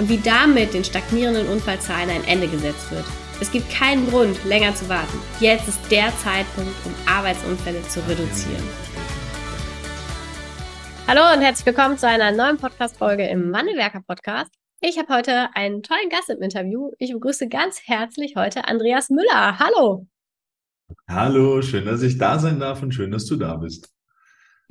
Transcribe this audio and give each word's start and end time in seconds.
und 0.00 0.08
wie 0.08 0.16
damit 0.16 0.72
den 0.72 0.82
stagnierenden 0.82 1.46
Unfallzahlen 1.48 2.08
ein 2.08 2.24
Ende 2.24 2.48
gesetzt 2.48 2.90
wird. 2.90 3.04
Es 3.38 3.52
gibt 3.52 3.70
keinen 3.70 4.08
Grund, 4.08 4.42
länger 4.46 4.74
zu 4.74 4.88
warten. 4.88 5.18
Jetzt 5.40 5.68
ist 5.68 5.78
der 5.90 6.10
Zeitpunkt, 6.16 6.72
um 6.86 6.94
Arbeitsunfälle 7.06 7.82
zu 7.82 8.00
reduzieren. 8.08 8.64
Hallo 11.06 11.20
und 11.34 11.42
herzlich 11.42 11.66
willkommen 11.66 11.98
zu 11.98 12.08
einer 12.08 12.32
neuen 12.32 12.56
Podcast-Folge 12.56 13.28
im 13.28 13.52
Wandelwerker 13.52 14.00
Podcast. 14.00 14.50
Ich 14.80 14.98
habe 14.98 15.14
heute 15.14 15.54
einen 15.54 15.82
tollen 15.82 16.08
Gast 16.08 16.30
im 16.30 16.40
Interview. 16.40 16.92
Ich 16.98 17.12
begrüße 17.12 17.48
ganz 17.48 17.82
herzlich 17.84 18.36
heute 18.36 18.66
Andreas 18.66 19.10
Müller. 19.10 19.58
Hallo. 19.58 20.06
Hallo, 21.08 21.60
schön, 21.60 21.84
dass 21.84 22.00
ich 22.00 22.16
da 22.16 22.38
sein 22.38 22.58
darf 22.58 22.82
und 22.82 22.92
schön, 22.92 23.10
dass 23.10 23.26
du 23.26 23.36
da 23.36 23.54
bist. 23.56 23.92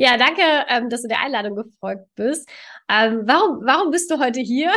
Ja, 0.02 0.18
danke, 0.18 0.42
ähm, 0.70 0.90
dass 0.90 1.02
du 1.02 1.10
der 1.10 1.20
Einladung 1.20 1.58
gefolgt 1.58 2.08
bist. 2.16 2.50
Ähm, 2.90 3.22
warum, 3.26 3.60
warum 3.64 3.92
bist 3.92 4.10
du 4.10 4.20
heute 4.20 4.40
hier? 4.40 4.72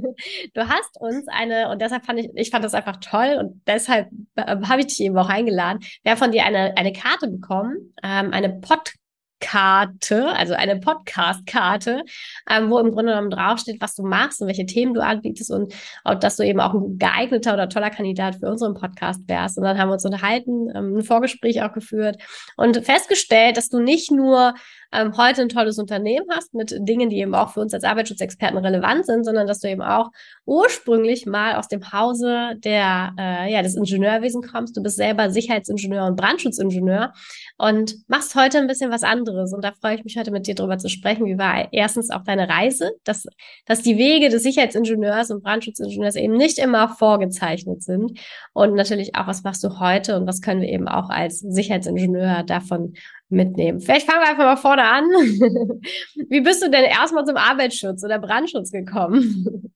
du 0.54 0.68
hast 0.68 0.98
uns 1.00 1.26
eine, 1.28 1.70
und 1.70 1.82
deshalb 1.82 2.06
fand 2.06 2.20
ich, 2.20 2.30
ich 2.34 2.50
fand 2.50 2.64
das 2.64 2.74
einfach 2.74 2.96
toll 2.96 3.36
und 3.38 3.60
deshalb 3.66 4.08
äh, 4.36 4.56
habe 4.62 4.80
ich 4.80 4.86
dich 4.86 5.00
eben 5.00 5.18
auch 5.18 5.28
eingeladen. 5.28 5.80
Wir 6.02 6.12
haben 6.12 6.18
von 6.18 6.32
dir 6.32 6.44
eine, 6.44 6.76
eine 6.76 6.92
Karte 6.92 7.28
bekommen, 7.28 7.94
ähm, 8.02 8.32
eine 8.32 8.48
Pod 8.48 8.94
Karte, 9.40 10.28
also 10.30 10.54
eine 10.54 10.80
Podcast-Karte, 10.80 12.02
ähm, 12.50 12.70
wo 12.70 12.78
im 12.78 12.90
Grunde 12.90 13.12
genommen 13.12 13.30
draufsteht, 13.30 13.80
was 13.80 13.94
du 13.94 14.02
machst 14.02 14.40
und 14.40 14.48
welche 14.48 14.66
Themen 14.66 14.94
du 14.94 15.02
anbietest 15.02 15.50
und 15.50 15.72
auch, 16.04 16.16
dass 16.16 16.36
du 16.36 16.44
eben 16.44 16.60
auch 16.60 16.74
ein 16.74 16.98
geeigneter 16.98 17.54
oder 17.54 17.68
toller 17.68 17.90
Kandidat 17.90 18.36
für 18.36 18.50
unseren 18.50 18.74
Podcast 18.74 19.28
wärst. 19.28 19.56
Und 19.56 19.64
dann 19.64 19.78
haben 19.78 19.88
wir 19.88 19.94
uns 19.94 20.04
unterhalten, 20.04 20.68
ähm, 20.74 20.96
ein 20.96 21.02
Vorgespräch 21.04 21.62
auch 21.62 21.72
geführt 21.72 22.20
und 22.56 22.84
festgestellt, 22.84 23.56
dass 23.56 23.68
du 23.68 23.78
nicht 23.78 24.10
nur 24.10 24.54
ähm, 24.92 25.16
heute 25.16 25.42
ein 25.42 25.48
tolles 25.48 25.78
Unternehmen 25.78 26.26
hast 26.30 26.54
mit 26.54 26.74
Dingen, 26.80 27.10
die 27.10 27.18
eben 27.18 27.34
auch 27.34 27.52
für 27.52 27.60
uns 27.60 27.74
als 27.74 27.84
Arbeitsschutzexperten 27.84 28.58
relevant 28.58 29.06
sind, 29.06 29.24
sondern 29.24 29.46
dass 29.46 29.60
du 29.60 29.68
eben 29.68 29.82
auch 29.82 30.10
ursprünglich 30.46 31.26
mal 31.26 31.56
aus 31.56 31.68
dem 31.68 31.92
Hause 31.92 32.54
der, 32.56 33.12
äh, 33.18 33.52
ja, 33.52 33.62
des 33.62 33.76
Ingenieurwesen 33.76 34.42
kommst. 34.42 34.76
Du 34.76 34.82
bist 34.82 34.96
selber 34.96 35.30
Sicherheitsingenieur 35.30 36.06
und 36.06 36.16
Brandschutzingenieur 36.16 37.12
und 37.58 37.96
machst 38.08 38.34
heute 38.34 38.58
ein 38.58 38.66
bisschen 38.66 38.90
was 38.90 39.02
anderes. 39.02 39.52
Und 39.52 39.62
da 39.62 39.72
freue 39.72 39.96
ich 39.96 40.04
mich 40.04 40.16
heute 40.16 40.30
mit 40.30 40.46
dir 40.46 40.54
drüber 40.54 40.78
zu 40.78 40.88
sprechen. 40.88 41.26
Wie 41.26 41.38
war 41.38 41.72
erstens 41.72 42.10
auch 42.10 42.24
deine 42.24 42.48
Reise, 42.48 42.92
dass, 43.04 43.26
dass 43.66 43.82
die 43.82 43.98
Wege 43.98 44.30
des 44.30 44.42
Sicherheitsingenieurs 44.42 45.30
und 45.30 45.42
Brandschutzingenieurs 45.42 46.16
eben 46.16 46.34
nicht 46.34 46.58
immer 46.58 46.88
vorgezeichnet 46.88 47.82
sind. 47.82 48.18
Und 48.54 48.74
natürlich 48.74 49.14
auch, 49.14 49.26
was 49.26 49.42
machst 49.42 49.62
du 49.64 49.80
heute 49.80 50.16
und 50.16 50.26
was 50.26 50.40
können 50.40 50.62
wir 50.62 50.68
eben 50.68 50.88
auch 50.88 51.10
als 51.10 51.40
Sicherheitsingenieur 51.40 52.42
davon 52.44 52.94
mitnehmen. 53.28 53.80
Vielleicht 53.80 54.06
fangen 54.06 54.22
wir 54.22 54.30
einfach 54.30 54.44
mal 54.44 54.56
vorne 54.56 54.84
an. 54.84 55.04
Wie 56.28 56.40
bist 56.40 56.62
du 56.62 56.70
denn 56.70 56.84
erstmal 56.84 57.26
zum 57.26 57.36
Arbeitsschutz 57.36 58.04
oder 58.04 58.18
Brandschutz 58.18 58.70
gekommen? 58.70 59.72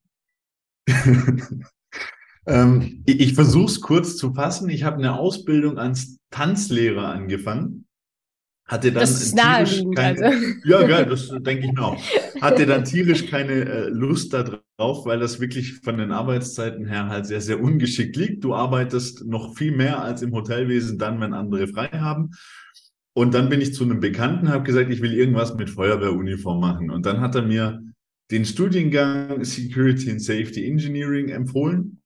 ähm, 2.47 3.03
ich 3.05 3.19
ich 3.19 3.33
versuche 3.33 3.65
es 3.65 3.81
kurz 3.81 4.17
zu 4.17 4.33
fassen. 4.33 4.69
Ich 4.69 4.83
habe 4.83 4.97
eine 4.97 5.17
Ausbildung 5.17 5.77
als 5.77 6.17
Tanzlehrer 6.31 7.07
angefangen. 7.09 7.85
Hatte 8.65 8.91
dann 8.91 9.01
das 9.01 9.21
ist 9.21 9.35
naheliegend, 9.35 9.95
keine, 9.95 10.25
also. 10.25 10.47
Ja, 10.65 10.83
geil, 10.83 11.05
das 11.05 11.27
denke 11.27 11.67
ich 11.67 11.73
mir 11.73 11.83
auch. 11.83 12.01
Hatte 12.41 12.65
dann 12.65 12.85
tierisch 12.85 13.27
keine 13.27 13.53
äh, 13.53 13.89
Lust 13.89 14.33
darauf, 14.33 15.05
weil 15.05 15.19
das 15.19 15.41
wirklich 15.41 15.79
von 15.81 15.97
den 15.97 16.11
Arbeitszeiten 16.11 16.85
her 16.85 17.09
halt 17.09 17.25
sehr, 17.25 17.41
sehr 17.41 17.61
ungeschickt 17.61 18.15
liegt. 18.15 18.43
Du 18.43 18.55
arbeitest 18.55 19.25
noch 19.25 19.55
viel 19.57 19.73
mehr 19.73 20.01
als 20.01 20.21
im 20.21 20.31
Hotelwesen 20.31 20.97
dann, 20.97 21.19
wenn 21.19 21.33
andere 21.33 21.67
frei 21.67 21.89
haben. 21.89 22.31
Und 23.15 23.33
dann 23.33 23.49
bin 23.49 23.61
ich 23.61 23.73
zu 23.73 23.83
einem 23.83 23.99
Bekannten, 23.99 24.49
habe 24.49 24.63
gesagt, 24.63 24.91
ich 24.91 25.01
will 25.01 25.13
irgendwas 25.13 25.55
mit 25.55 25.69
Feuerwehruniform 25.69 26.59
machen. 26.59 26.89
Und 26.89 27.05
dann 27.05 27.21
hat 27.21 27.35
er 27.35 27.43
mir 27.43 27.81
den 28.31 28.45
Studiengang 28.45 29.43
Security 29.43 30.09
and 30.09 30.21
Safety 30.21 30.65
Engineering 30.65 31.29
empfohlen 31.29 32.01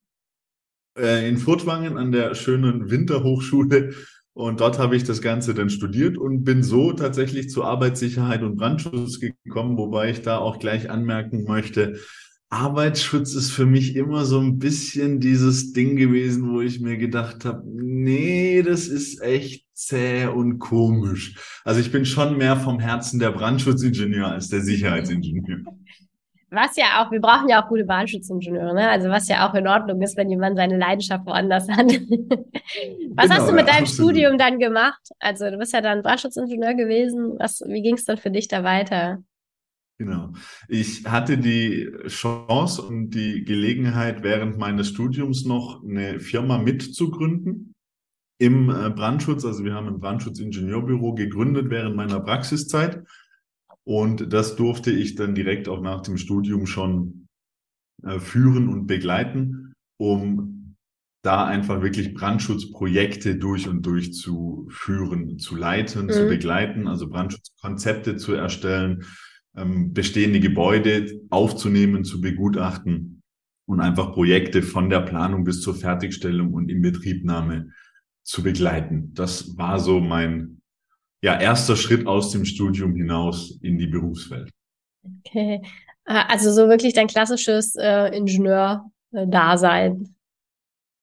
äh, 0.97 1.27
in 1.27 1.37
Furtwangen 1.37 1.97
an 1.97 2.11
der 2.11 2.35
schönen 2.35 2.89
Winterhochschule. 2.89 3.93
Und 4.33 4.59
dort 4.59 4.77
habe 4.77 4.95
ich 4.95 5.03
das 5.03 5.21
Ganze 5.21 5.53
dann 5.53 5.69
studiert 5.69 6.17
und 6.17 6.43
bin 6.43 6.61
so 6.61 6.93
tatsächlich 6.93 7.49
zu 7.49 7.63
Arbeitssicherheit 7.63 8.43
und 8.43 8.57
Brandschutz 8.57 9.19
gekommen, 9.19 9.77
wobei 9.77 10.11
ich 10.11 10.21
da 10.21 10.37
auch 10.37 10.59
gleich 10.59 10.89
anmerken 10.89 11.45
möchte, 11.45 11.99
Arbeitsschutz 12.49 13.33
ist 13.33 13.51
für 13.51 13.65
mich 13.65 13.95
immer 13.95 14.23
so 14.23 14.39
ein 14.39 14.57
bisschen 14.57 15.19
dieses 15.19 15.73
Ding 15.73 15.97
gewesen, 15.97 16.49
wo 16.49 16.61
ich 16.61 16.79
mir 16.79 16.97
gedacht 16.97 17.43
habe, 17.43 17.63
nee, 17.65 18.61
das 18.61 18.87
ist 18.87 19.21
echt 19.21 19.65
zäh 19.73 20.27
und 20.27 20.59
komisch. 20.59 21.35
Also 21.65 21.81
ich 21.81 21.91
bin 21.91 22.05
schon 22.05 22.37
mehr 22.37 22.55
vom 22.55 22.79
Herzen 22.79 23.19
der 23.19 23.31
Brandschutzingenieur 23.31 24.27
als 24.27 24.47
der 24.47 24.61
Sicherheitsingenieur. 24.61 25.59
Was 26.49 26.77
ja 26.77 27.03
auch, 27.03 27.11
wir 27.11 27.19
brauchen 27.19 27.49
ja 27.49 27.61
auch 27.61 27.67
gute 27.67 27.83
Brandschutzingenieure, 27.83 28.73
ne? 28.73 28.89
Also 28.89 29.09
was 29.09 29.27
ja 29.27 29.45
auch 29.45 29.53
in 29.53 29.67
Ordnung 29.67 30.01
ist, 30.01 30.15
wenn 30.15 30.29
jemand 30.29 30.55
seine 30.55 30.77
Leidenschaft 30.77 31.25
woanders 31.25 31.67
hat. 31.67 31.87
was 31.87 33.25
genau, 33.25 33.35
hast 33.35 33.49
du 33.49 33.53
mit 33.53 33.67
ja, 33.67 33.73
deinem 33.73 33.83
absolut. 33.83 34.11
Studium 34.11 34.37
dann 34.37 34.57
gemacht? 34.57 35.01
Also 35.19 35.49
du 35.49 35.57
bist 35.57 35.73
ja 35.73 35.81
dann 35.81 36.03
Brandschutzingenieure 36.03 36.77
gewesen. 36.77 37.33
Was, 37.37 37.61
wie 37.67 37.81
ging 37.81 37.95
es 37.95 38.05
dann 38.05 38.15
für 38.15 38.31
dich 38.31 38.47
da 38.47 38.63
weiter? 38.63 39.17
Genau. 39.99 40.33
Ich 40.67 41.05
hatte 41.05 41.39
die 41.39 41.89
Chance 42.07 42.83
und 42.83 43.09
die 43.11 43.43
Gelegenheit, 43.43 44.21
während 44.21 44.57
meines 44.57 44.89
Studiums 44.89 45.45
noch 45.45 45.83
eine 45.83 46.19
Firma 46.19 46.59
mitzugründen 46.59 47.73
im 48.39 48.69
äh, 48.69 48.91
Brandschutz. 48.91 49.43
Also 49.43 49.63
wir 49.63 49.73
haben 49.73 49.87
ein 49.87 49.99
Brandschutzingeneurbüro 49.99 51.15
gegründet 51.15 51.71
während 51.71 51.95
meiner 51.95 52.19
Praxiszeit. 52.19 53.03
Und 53.83 54.31
das 54.33 54.55
durfte 54.55 54.91
ich 54.91 55.15
dann 55.15 55.33
direkt 55.33 55.67
auch 55.67 55.81
nach 55.81 56.01
dem 56.01 56.17
Studium 56.17 56.67
schon 56.67 57.27
äh, 58.03 58.19
führen 58.19 58.69
und 58.69 58.85
begleiten, 58.85 59.73
um 59.97 60.75
da 61.23 61.45
einfach 61.45 61.81
wirklich 61.81 62.13
Brandschutzprojekte 62.13 63.37
durch 63.37 63.67
und 63.67 63.85
durch 63.85 64.13
zu 64.13 64.67
führen, 64.69 65.39
zu 65.39 65.55
leiten, 65.55 66.05
mhm. 66.05 66.11
zu 66.11 66.27
begleiten, 66.27 66.87
also 66.87 67.09
Brandschutzkonzepte 67.09 68.17
zu 68.17 68.33
erstellen, 68.33 69.03
ähm, 69.57 69.93
bestehende 69.93 70.39
Gebäude 70.39 71.21
aufzunehmen, 71.29 72.03
zu 72.03 72.21
begutachten 72.21 73.21
und 73.65 73.81
einfach 73.81 74.13
Projekte 74.13 74.61
von 74.61 74.89
der 74.89 75.01
Planung 75.01 75.43
bis 75.43 75.61
zur 75.61 75.75
Fertigstellung 75.75 76.53
und 76.53 76.69
Inbetriebnahme 76.69 77.71
zu 78.23 78.43
begleiten. 78.43 79.13
Das 79.13 79.57
war 79.57 79.79
so 79.79 79.99
mein 79.99 80.61
ja, 81.21 81.39
erster 81.39 81.75
Schritt 81.75 82.07
aus 82.07 82.31
dem 82.31 82.45
Studium 82.45 82.95
hinaus 82.95 83.59
in 83.61 83.77
die 83.77 83.87
Berufswelt. 83.87 84.49
Okay. 85.25 85.61
Äh, 86.05 86.23
also 86.27 86.51
so 86.51 86.69
wirklich 86.69 86.93
dein 86.93 87.07
klassisches 87.07 87.75
äh, 87.75 88.15
Ingenieur-Dasein. 88.15 90.15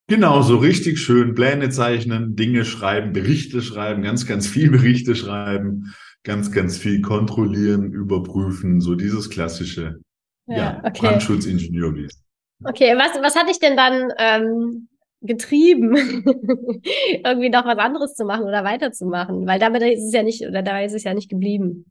Genau, 0.06 0.42
so 0.42 0.58
richtig 0.58 1.00
schön 1.00 1.34
Pläne 1.34 1.70
zeichnen, 1.70 2.36
Dinge 2.36 2.66
schreiben, 2.66 3.12
Berichte 3.12 3.62
schreiben, 3.62 4.02
ganz, 4.02 4.26
ganz 4.26 4.46
viel 4.46 4.70
Berichte 4.70 5.16
schreiben, 5.16 5.94
ganz, 6.24 6.50
ganz 6.50 6.78
viel 6.78 7.00
kontrollieren, 7.02 7.92
überprüfen, 7.92 8.80
so 8.80 8.94
dieses 8.94 9.30
klassische 9.30 10.00
ja, 10.46 10.56
ja 10.56 10.78
okay. 10.78 11.00
Brandschutzingenieurwesen. 11.00 12.20
Okay, 12.64 12.96
was, 12.96 13.20
was 13.22 13.36
hat 13.36 13.48
dich 13.48 13.58
denn 13.58 13.76
dann 13.76 14.10
ähm, 14.18 14.88
getrieben, 15.20 15.94
irgendwie 17.24 17.50
noch 17.50 17.66
was 17.66 17.78
anderes 17.78 18.14
zu 18.14 18.24
machen 18.24 18.44
oder 18.44 18.64
weiterzumachen? 18.64 19.46
Weil 19.46 19.60
damit 19.60 19.82
ist 19.82 20.04
es 20.04 20.12
ja 20.12 20.22
nicht, 20.22 20.46
oder 20.46 20.62
dabei 20.62 20.86
ist 20.86 20.94
es 20.94 21.04
ja 21.04 21.14
nicht 21.14 21.28
geblieben. 21.28 21.86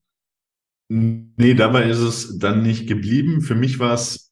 Nee, 0.89 1.53
dabei 1.53 1.89
ist 1.89 1.99
es 1.99 2.37
dann 2.39 2.63
nicht 2.63 2.87
geblieben. 2.87 3.41
Für 3.41 3.55
mich 3.55 3.79
war 3.79 3.93
es 3.93 4.31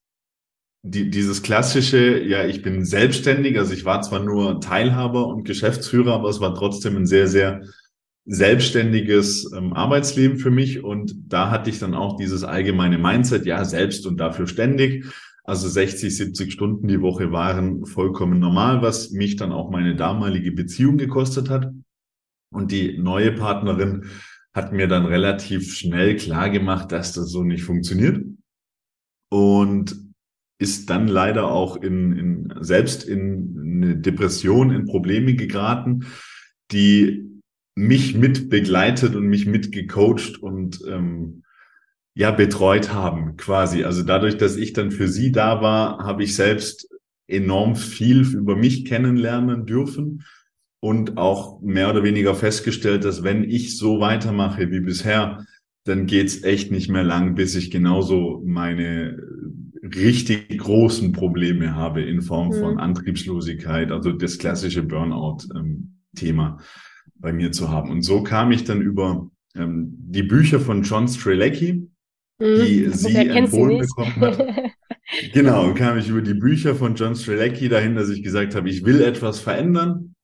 die, 0.83 1.09
dieses 1.09 1.43
klassische, 1.43 2.23
ja, 2.23 2.45
ich 2.45 2.61
bin 2.63 2.85
selbstständig, 2.85 3.57
also 3.57 3.73
ich 3.73 3.85
war 3.85 4.01
zwar 4.01 4.23
nur 4.23 4.59
Teilhaber 4.61 5.27
und 5.27 5.43
Geschäftsführer, 5.43 6.13
aber 6.13 6.29
es 6.29 6.39
war 6.39 6.55
trotzdem 6.55 6.97
ein 6.97 7.05
sehr, 7.05 7.27
sehr 7.27 7.61
selbstständiges 8.25 9.51
ähm, 9.53 9.73
Arbeitsleben 9.73 10.37
für 10.37 10.51
mich 10.51 10.83
und 10.83 11.15
da 11.27 11.49
hatte 11.49 11.69
ich 11.69 11.79
dann 11.79 11.95
auch 11.95 12.17
dieses 12.17 12.43
allgemeine 12.43 12.97
Mindset, 12.97 13.45
ja, 13.45 13.65
selbst 13.65 14.05
und 14.05 14.17
dafür 14.17 14.47
ständig. 14.47 15.05
Also 15.43 15.67
60, 15.67 16.15
70 16.15 16.53
Stunden 16.53 16.87
die 16.87 17.01
Woche 17.01 17.31
waren 17.31 17.85
vollkommen 17.85 18.39
normal, 18.39 18.81
was 18.81 19.11
mich 19.11 19.37
dann 19.37 19.51
auch 19.51 19.71
meine 19.71 19.95
damalige 19.95 20.51
Beziehung 20.51 20.97
gekostet 20.97 21.49
hat. 21.49 21.71
Und 22.53 22.71
die 22.71 22.97
neue 22.99 23.31
Partnerin 23.31 24.05
hat 24.53 24.71
mir 24.71 24.87
dann 24.87 25.05
relativ 25.05 25.73
schnell 25.73 26.15
klar 26.15 26.49
gemacht, 26.49 26.91
dass 26.91 27.13
das 27.13 27.29
so 27.31 27.43
nicht 27.43 27.63
funktioniert. 27.63 28.23
Und 29.29 29.95
ist 30.59 30.91
dann 30.91 31.07
leider 31.07 31.49
auch 31.49 31.77
in, 31.77 32.17
in 32.17 32.53
selbst 32.59 33.03
in 33.03 33.57
eine 33.57 33.97
Depression, 33.97 34.69
in 34.69 34.85
Probleme 34.85 35.33
geraten, 35.33 36.05
die 36.71 37.30
mich 37.81 38.15
mit 38.15 38.49
begleitet 38.49 39.15
und 39.15 39.27
mich 39.27 39.45
mit 39.45 39.71
gecoacht 39.71 40.37
und 40.41 40.81
ähm, 40.87 41.43
ja 42.13 42.31
betreut 42.31 42.93
haben 42.93 43.37
quasi. 43.37 43.83
Also 43.83 44.03
dadurch, 44.03 44.37
dass 44.37 44.55
ich 44.55 44.73
dann 44.73 44.91
für 44.91 45.07
sie 45.07 45.31
da 45.31 45.61
war, 45.61 45.99
habe 45.99 46.23
ich 46.23 46.35
selbst 46.35 46.89
enorm 47.27 47.75
viel 47.75 48.21
über 48.35 48.55
mich 48.55 48.85
kennenlernen 48.85 49.65
dürfen 49.65 50.23
und 50.79 51.17
auch 51.17 51.61
mehr 51.61 51.89
oder 51.89 52.03
weniger 52.03 52.35
festgestellt, 52.35 53.03
dass 53.03 53.23
wenn 53.23 53.43
ich 53.43 53.77
so 53.77 53.99
weitermache 53.99 54.69
wie 54.71 54.81
bisher, 54.81 55.45
dann 55.83 56.05
geht's 56.05 56.43
echt 56.43 56.71
nicht 56.71 56.89
mehr 56.89 57.03
lang, 57.03 57.33
bis 57.33 57.55
ich 57.55 57.71
genauso 57.71 58.43
meine 58.45 59.17
richtig 59.83 60.55
großen 60.59 61.11
Probleme 61.13 61.73
habe 61.73 62.03
in 62.03 62.21
Form 62.21 62.49
mhm. 62.49 62.59
von 62.59 62.77
Antriebslosigkeit, 62.77 63.91
also 63.91 64.11
das 64.11 64.37
klassische 64.37 64.83
Burnout-Thema 64.83 66.57
ähm, 66.59 66.65
bei 67.21 67.31
mir 67.31 67.51
zu 67.51 67.69
haben. 67.69 67.91
Und 67.91 68.01
so 68.01 68.23
kam 68.23 68.51
ich 68.51 68.63
dann 68.63 68.81
über 68.81 69.29
ähm, 69.55 69.95
die 69.97 70.23
Bücher 70.23 70.59
von 70.59 70.83
John 70.83 71.07
Strelecki, 71.07 71.89
mhm. 72.39 72.55
die 72.65 72.89
sie 72.89 73.15
empfohlen 73.15 73.79
bekommen 73.79 74.21
hat. 74.21 74.45
genau, 75.33 75.73
kam 75.73 75.97
ich 75.97 76.09
über 76.09 76.21
die 76.21 76.33
Bücher 76.33 76.75
von 76.75 76.95
John 76.95 77.15
Strelecki 77.15 77.69
dahin, 77.69 77.95
dass 77.95 78.09
ich 78.09 78.23
gesagt 78.23 78.55
habe, 78.55 78.69
ich 78.69 78.83
will 78.85 79.01
etwas 79.01 79.39
verändern, 79.39 80.15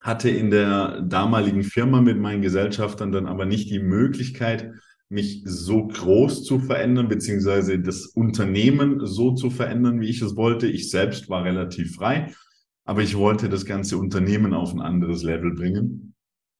hatte 0.00 0.30
in 0.30 0.50
der 0.50 1.02
damaligen 1.02 1.62
Firma 1.62 2.00
mit 2.00 2.18
meinen 2.18 2.42
Gesellschaftern 2.42 3.12
dann 3.12 3.26
aber 3.26 3.46
nicht 3.46 3.70
die 3.70 3.80
Möglichkeit, 3.80 4.72
mich 5.10 5.42
so 5.44 5.86
groß 5.86 6.44
zu 6.44 6.58
verändern, 6.58 7.08
beziehungsweise 7.08 7.78
das 7.78 8.06
Unternehmen 8.06 9.06
so 9.06 9.32
zu 9.32 9.50
verändern, 9.50 10.00
wie 10.00 10.08
ich 10.08 10.20
es 10.20 10.36
wollte. 10.36 10.66
Ich 10.66 10.90
selbst 10.90 11.30
war 11.30 11.44
relativ 11.44 11.94
frei, 11.96 12.32
aber 12.84 13.02
ich 13.02 13.16
wollte 13.16 13.48
das 13.48 13.64
ganze 13.64 13.96
Unternehmen 13.96 14.52
auf 14.52 14.72
ein 14.72 14.80
anderes 14.80 15.22
Level 15.22 15.54
bringen. 15.54 16.07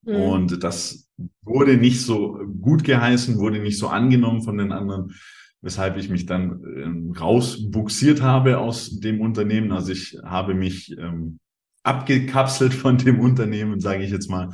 Mhm. 0.09 0.15
Und 0.15 0.65
das 0.65 1.09
wurde 1.43 1.77
nicht 1.77 2.01
so 2.01 2.41
gut 2.61 2.83
geheißen, 2.85 3.39
wurde 3.39 3.61
nicht 3.61 3.79
so 3.79 3.89
angenommen 3.89 4.43
von 4.43 4.57
den 4.57 4.73
anderen, 4.73 5.15
weshalb 5.61 5.97
ich 5.97 6.09
mich 6.09 6.27
dann 6.27 6.63
ähm, 6.77 7.13
rausbuxiert 7.19 8.23
habe 8.23 8.59
aus 8.59 8.99
dem 9.01 9.21
Unternehmen. 9.21 9.73
Also 9.73 9.93
ich 9.93 10.19
habe 10.25 10.55
mich 10.55 10.97
ähm, 10.99 11.39
abgekapselt 11.83 12.73
von 12.73 12.97
dem 12.97 13.21
Unternehmen, 13.29 13.81
sage 13.81 14.03
ich 14.03 14.11
jetzt 14.11 14.31
mal, 14.31 14.51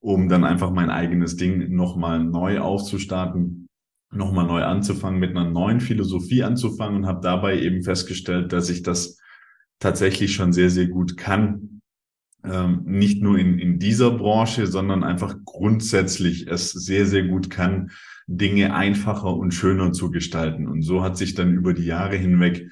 um 0.00 0.28
dann 0.28 0.44
einfach 0.44 0.70
mein 0.70 0.90
eigenes 0.90 1.36
Ding 1.36 1.74
nochmal 1.74 2.24
neu 2.24 2.60
aufzustarten, 2.60 3.68
nochmal 4.12 4.46
neu 4.46 4.62
anzufangen, 4.62 5.20
mit 5.20 5.30
einer 5.30 5.50
neuen 5.50 5.80
Philosophie 5.80 6.42
anzufangen 6.42 7.02
und 7.02 7.06
habe 7.06 7.20
dabei 7.22 7.60
eben 7.60 7.82
festgestellt, 7.82 8.52
dass 8.52 8.70
ich 8.70 8.82
das 8.82 9.18
tatsächlich 9.78 10.34
schon 10.34 10.52
sehr, 10.52 10.70
sehr 10.70 10.86
gut 10.86 11.16
kann. 11.18 11.75
Ähm, 12.50 12.82
nicht 12.84 13.22
nur 13.22 13.38
in, 13.38 13.58
in 13.58 13.78
dieser 13.78 14.10
Branche, 14.12 14.66
sondern 14.66 15.02
einfach 15.02 15.36
grundsätzlich 15.44 16.46
es 16.46 16.70
sehr, 16.70 17.06
sehr 17.06 17.24
gut 17.24 17.50
kann, 17.50 17.90
Dinge 18.26 18.74
einfacher 18.74 19.34
und 19.34 19.52
schöner 19.52 19.92
zu 19.92 20.10
gestalten. 20.10 20.66
Und 20.66 20.82
so 20.82 21.02
hat 21.02 21.16
sich 21.16 21.34
dann 21.34 21.54
über 21.54 21.74
die 21.74 21.84
Jahre 21.84 22.16
hinweg 22.16 22.68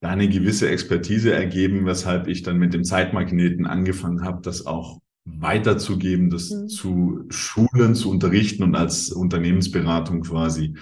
eine 0.00 0.28
gewisse 0.28 0.68
Expertise 0.68 1.32
ergeben, 1.32 1.86
weshalb 1.86 2.26
ich 2.26 2.42
dann 2.42 2.58
mit 2.58 2.74
dem 2.74 2.84
Zeitmagneten 2.84 3.66
angefangen 3.66 4.24
habe, 4.24 4.42
das 4.42 4.66
auch 4.66 5.00
weiterzugeben, 5.24 6.30
das 6.30 6.50
mhm. 6.50 6.68
zu 6.68 7.24
schulen, 7.28 7.94
zu 7.94 8.10
unterrichten 8.10 8.64
und 8.64 8.74
als 8.74 9.12
Unternehmensberatung 9.12 10.22
quasi 10.22 10.74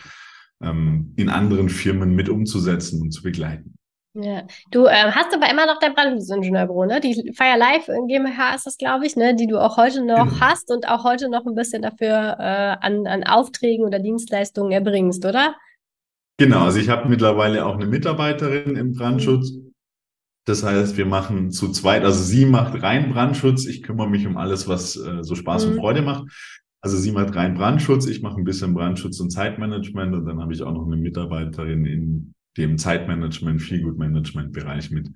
ähm, 0.62 1.12
in 1.16 1.28
anderen 1.28 1.68
Firmen 1.68 2.14
mit 2.14 2.28
umzusetzen 2.28 3.02
und 3.02 3.10
zu 3.10 3.22
begleiten. 3.22 3.74
Ja, 4.22 4.42
du 4.70 4.86
äh, 4.86 5.12
hast 5.12 5.34
aber 5.34 5.50
immer 5.50 5.66
noch 5.66 5.78
dein 5.78 5.94
Brandschutzingenieurbüro, 5.94 6.86
ne? 6.86 7.00
Die 7.00 7.32
Fire 7.36 7.58
Life 7.58 7.92
GmbH 8.08 8.54
ist 8.54 8.66
das, 8.66 8.76
glaube 8.76 9.06
ich, 9.06 9.16
ne? 9.16 9.34
Die 9.34 9.46
du 9.46 9.58
auch 9.58 9.76
heute 9.76 10.04
noch 10.04 10.28
genau. 10.28 10.40
hast 10.40 10.70
und 10.70 10.88
auch 10.88 11.04
heute 11.04 11.28
noch 11.28 11.46
ein 11.46 11.54
bisschen 11.54 11.82
dafür 11.82 12.36
äh, 12.38 12.76
an, 12.80 13.06
an 13.06 13.24
Aufträgen 13.24 13.84
oder 13.84 13.98
Dienstleistungen 13.98 14.72
erbringst, 14.72 15.24
oder? 15.24 15.54
Genau, 16.38 16.64
also 16.64 16.78
ich 16.78 16.88
habe 16.88 17.08
mittlerweile 17.08 17.66
auch 17.66 17.74
eine 17.74 17.86
Mitarbeiterin 17.86 18.76
im 18.76 18.94
Brandschutz. 18.94 19.52
Mhm. 19.52 19.74
Das 20.46 20.64
heißt, 20.64 20.96
wir 20.96 21.06
machen 21.06 21.50
zu 21.50 21.70
zweit, 21.70 22.02
also 22.02 22.22
sie 22.22 22.46
macht 22.46 22.82
rein 22.82 23.12
Brandschutz, 23.12 23.66
ich 23.66 23.82
kümmere 23.82 24.08
mich 24.08 24.26
um 24.26 24.36
alles, 24.36 24.66
was 24.66 24.96
äh, 24.96 25.22
so 25.22 25.34
Spaß 25.34 25.66
mhm. 25.66 25.72
und 25.72 25.78
Freude 25.78 26.02
macht. 26.02 26.24
Also 26.82 26.96
sie 26.96 27.12
macht 27.12 27.36
rein 27.36 27.54
Brandschutz, 27.54 28.06
ich 28.06 28.22
mache 28.22 28.38
ein 28.38 28.44
bisschen 28.44 28.72
Brandschutz 28.72 29.20
und 29.20 29.30
Zeitmanagement 29.30 30.14
und 30.14 30.24
dann 30.24 30.40
habe 30.40 30.52
ich 30.52 30.62
auch 30.62 30.72
noch 30.72 30.86
eine 30.86 30.96
Mitarbeiterin 30.96 31.84
in 31.84 32.32
dem 32.56 32.78
Zeitmanagement, 32.78 33.62
Feelgood 33.62 33.98
Bereich 34.52 34.90
mit, 34.90 35.08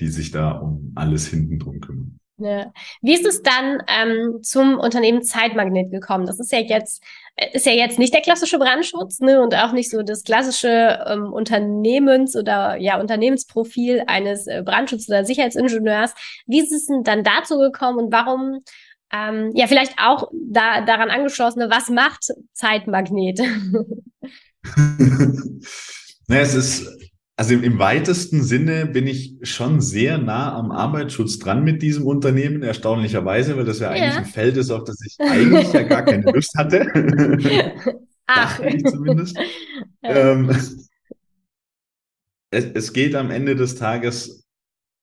die 0.00 0.08
sich 0.08 0.30
da 0.30 0.52
um 0.52 0.92
alles 0.94 1.28
hinten 1.28 1.58
drum 1.58 1.80
kümmern. 1.80 2.20
Ja. 2.40 2.72
Wie 3.02 3.12
ist 3.12 3.26
es 3.26 3.42
dann 3.42 3.82
ähm, 3.86 4.42
zum 4.42 4.78
Unternehmen 4.78 5.22
Zeitmagnet 5.22 5.90
gekommen? 5.90 6.24
Das 6.24 6.40
ist 6.40 6.50
ja 6.52 6.60
jetzt 6.60 7.04
äh, 7.36 7.48
ist 7.52 7.66
ja 7.66 7.72
jetzt 7.72 7.98
nicht 7.98 8.14
der 8.14 8.22
klassische 8.22 8.58
Brandschutz 8.58 9.20
ne, 9.20 9.42
und 9.42 9.54
auch 9.54 9.72
nicht 9.72 9.90
so 9.90 10.02
das 10.02 10.24
klassische 10.24 11.04
ähm, 11.06 11.32
Unternehmens- 11.32 12.36
oder 12.36 12.76
ja 12.76 12.98
Unternehmensprofil 12.98 14.04
eines 14.06 14.46
äh, 14.46 14.62
Brandschutz- 14.64 15.08
oder 15.08 15.24
Sicherheitsingenieurs. 15.24 16.14
Wie 16.46 16.60
ist 16.60 16.72
es 16.72 16.86
denn 16.86 17.02
dann 17.02 17.24
dazu 17.24 17.58
gekommen 17.58 17.98
und 17.98 18.12
warum 18.12 18.60
ähm, 19.12 19.50
ja 19.54 19.66
vielleicht 19.66 19.98
auch 19.98 20.30
da 20.32 20.80
daran 20.80 21.10
angeschlossene, 21.10 21.68
was 21.70 21.90
macht 21.90 22.24
Zeitmagnet? 22.54 23.38
naja, 26.30 26.42
es 26.42 26.54
ist 26.54 27.00
also 27.36 27.54
im, 27.54 27.62
im, 27.62 27.78
weitesten 27.78 28.42
Sinne 28.42 28.84
bin 28.84 29.06
ich 29.06 29.38
schon 29.42 29.80
sehr 29.80 30.18
nah 30.18 30.54
am 30.54 30.70
Arbeitsschutz 30.70 31.38
dran 31.38 31.64
mit 31.64 31.80
diesem 31.80 32.06
Unternehmen, 32.06 32.62
erstaunlicherweise, 32.62 33.56
weil 33.56 33.64
das 33.64 33.78
ja, 33.78 33.94
ja. 33.94 34.02
eigentlich 34.02 34.16
ein 34.18 34.24
Feld 34.26 34.58
ist, 34.58 34.70
auf 34.70 34.84
das 34.84 34.98
ich 35.06 35.18
eigentlich 35.18 35.72
ja 35.72 35.84
gar 35.84 36.04
keine 36.04 36.30
Lust 36.30 36.54
hatte. 36.58 36.86
Ach. 38.26 38.60
Ich 38.60 38.84
zumindest. 38.84 39.38
ähm, 40.02 40.50
es, 42.50 42.64
es 42.64 42.92
geht 42.92 43.14
am 43.14 43.30
Ende 43.30 43.56
des 43.56 43.76
Tages 43.76 44.46